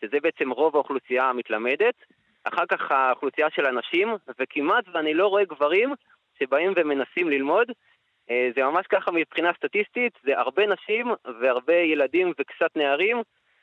שזה 0.00 0.20
בעצם 0.22 0.50
רוב 0.50 0.76
האוכלוסייה 0.76 1.24
המתלמדת. 1.24 1.94
אחר 2.44 2.66
כך 2.66 2.90
האוכלוסייה 2.90 3.50
של 3.50 3.66
הנשים, 3.66 4.14
וכמעט 4.38 4.84
ואני 4.92 5.14
לא 5.14 5.26
רואה 5.26 5.44
גברים 5.44 5.94
שבאים 6.38 6.72
ומנסים 6.76 7.30
ללמוד. 7.30 7.66
אה, 8.30 8.48
זה 8.56 8.64
ממש 8.64 8.86
ככה 8.86 9.10
מבחינה 9.10 9.52
סטטיסטית, 9.56 10.12
זה 10.24 10.38
הרבה 10.38 10.62
נשים 10.66 11.06
והרבה 11.40 11.74
ילדים 11.74 12.32
וקצת 12.38 12.76
נערים, 12.76 13.22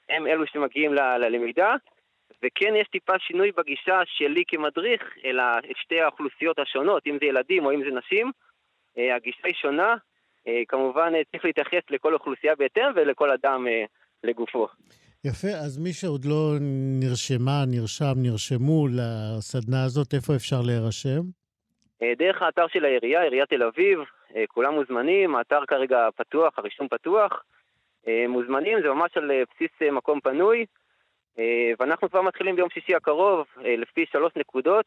הם 0.09 0.27
אלו 0.27 0.47
שמגיעים 0.47 0.93
ל- 0.93 1.17
ללמידה. 1.17 1.75
וכן 2.43 2.75
יש 2.75 2.87
טיפה 2.87 3.19
שינוי 3.19 3.51
בגישה 3.51 4.01
שלי 4.05 4.43
כמדריך 4.47 5.01
אל 5.25 5.39
שתי 5.75 6.01
האוכלוסיות 6.01 6.59
השונות, 6.59 7.07
אם 7.07 7.17
זה 7.19 7.25
ילדים 7.25 7.65
או 7.65 7.71
אם 7.71 7.83
זה 7.83 7.91
נשים. 7.91 8.31
אה, 8.97 9.15
הגישה 9.15 9.47
היא 9.47 9.55
שונה, 9.55 9.95
אה, 10.47 10.61
כמובן 10.67 11.13
צריך 11.31 11.45
להתייחס 11.45 11.83
לכל 11.89 12.13
אוכלוסייה 12.13 12.55
בהתאם 12.55 12.91
ולכל 12.95 13.31
אדם 13.31 13.67
לגופו. 14.23 14.67
יפה, 15.25 15.47
אז 15.47 15.77
מי 15.77 15.93
שעוד 15.93 16.25
לא 16.25 16.55
נרשמה, 17.01 17.63
נרשם, 17.67 18.13
נרשמו 18.17 18.87
לסדנה 18.87 19.83
הזאת, 19.85 20.13
איפה 20.13 20.35
אפשר 20.35 20.61
להירשם? 20.65 21.21
אה, 22.01 22.13
דרך 22.17 22.41
האתר 22.41 22.67
של 22.67 22.85
העירייה, 22.85 23.21
עיריית 23.21 23.49
תל 23.49 23.63
אביב, 23.63 23.99
אה, 24.35 24.43
כולם 24.47 24.73
מוזמנים, 24.73 25.35
האתר 25.35 25.65
כרגע 25.67 25.97
פתוח, 26.15 26.59
הרישום 26.59 26.87
פתוח. 26.87 27.43
אה, 28.07 28.25
מוזמנים, 28.27 28.81
זה 28.81 28.87
ממש 28.89 29.17
על 29.17 29.31
בסיס 29.55 29.91
מקום 29.91 30.19
פנוי, 30.19 30.65
ואנחנו 31.79 32.09
כבר 32.09 32.21
מתחילים 32.21 32.55
ביום 32.55 32.69
שישי 32.69 32.95
הקרוב, 32.95 33.45
לפי 33.57 34.05
שלוש 34.11 34.31
נקודות, 34.35 34.85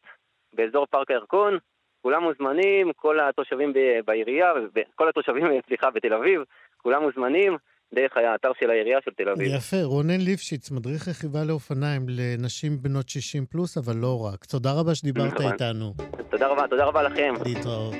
באזור 0.53 0.85
פארק 0.85 1.11
הירקון. 1.11 1.57
כולם 2.01 2.23
מוזמנים, 2.23 2.93
כל 2.93 3.19
התושבים 3.19 3.73
בעירייה, 4.05 4.53
כל 4.95 5.09
התושבים, 5.09 5.45
סליחה, 5.67 5.91
בתל 5.91 6.13
אביב, 6.13 6.41
כולם 6.77 7.03
מוזמנים 7.03 7.57
דרך 7.95 8.17
האתר 8.17 8.51
של 8.59 8.69
העירייה 8.69 8.97
של 9.05 9.11
תל 9.17 9.29
אביב. 9.29 9.53
יפה, 9.55 9.83
רונן 9.83 10.21
ליפשיץ, 10.21 10.71
מדריך 10.71 11.07
רכיבה 11.07 11.43
לאופניים 11.43 12.05
לנשים 12.07 12.81
בנות 12.81 13.09
60 13.09 13.45
פלוס, 13.45 13.77
אבל 13.77 13.95
לא 13.95 14.25
רק. 14.25 14.45
תודה 14.45 14.71
רבה 14.71 14.95
שדיברת 14.95 15.33
נכון. 15.33 15.51
איתנו. 15.51 15.93
תודה 16.29 16.47
רבה, 16.47 16.67
תודה 16.69 16.85
רבה 16.85 17.03
לכם. 17.03 17.33
להתראות. 17.45 17.95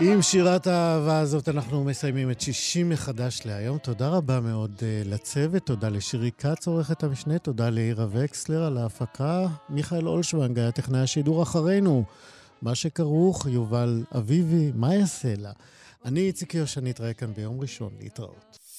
עם 0.00 0.22
שירת 0.22 0.66
האהבה 0.66 1.20
הזאת 1.20 1.48
אנחנו 1.48 1.84
מסיימים 1.84 2.30
את 2.30 2.40
60 2.40 2.88
מחדש 2.88 3.40
להיום. 3.46 3.78
תודה 3.78 4.08
רבה 4.08 4.40
מאוד 4.40 4.70
uh, 4.78 5.08
לצוות, 5.08 5.62
תודה 5.66 5.88
לשירי 5.88 6.30
כץ, 6.38 6.66
עורכת 6.66 7.02
המשנה, 7.02 7.38
תודה 7.38 7.70
לעירה 7.70 8.06
וקסלר 8.10 8.62
על 8.64 8.78
ההפקה. 8.78 9.46
מיכאל 9.68 10.08
אולשוונג 10.08 10.58
היה 10.58 10.72
טכנאי 10.72 11.00
השידור 11.00 11.42
אחרינו. 11.42 12.04
מה 12.62 12.74
שכרוך, 12.74 13.46
יובל 13.46 14.02
אביבי, 14.16 14.72
מה 14.74 14.94
יעשה 14.94 15.34
לה? 15.38 15.50
אני 16.04 16.20
איציק 16.20 16.54
יושע, 16.54 16.80
נתראה 16.80 17.14
כאן 17.14 17.32
ביום 17.34 17.60
ראשון, 17.60 17.92
להתראות. 18.00 18.58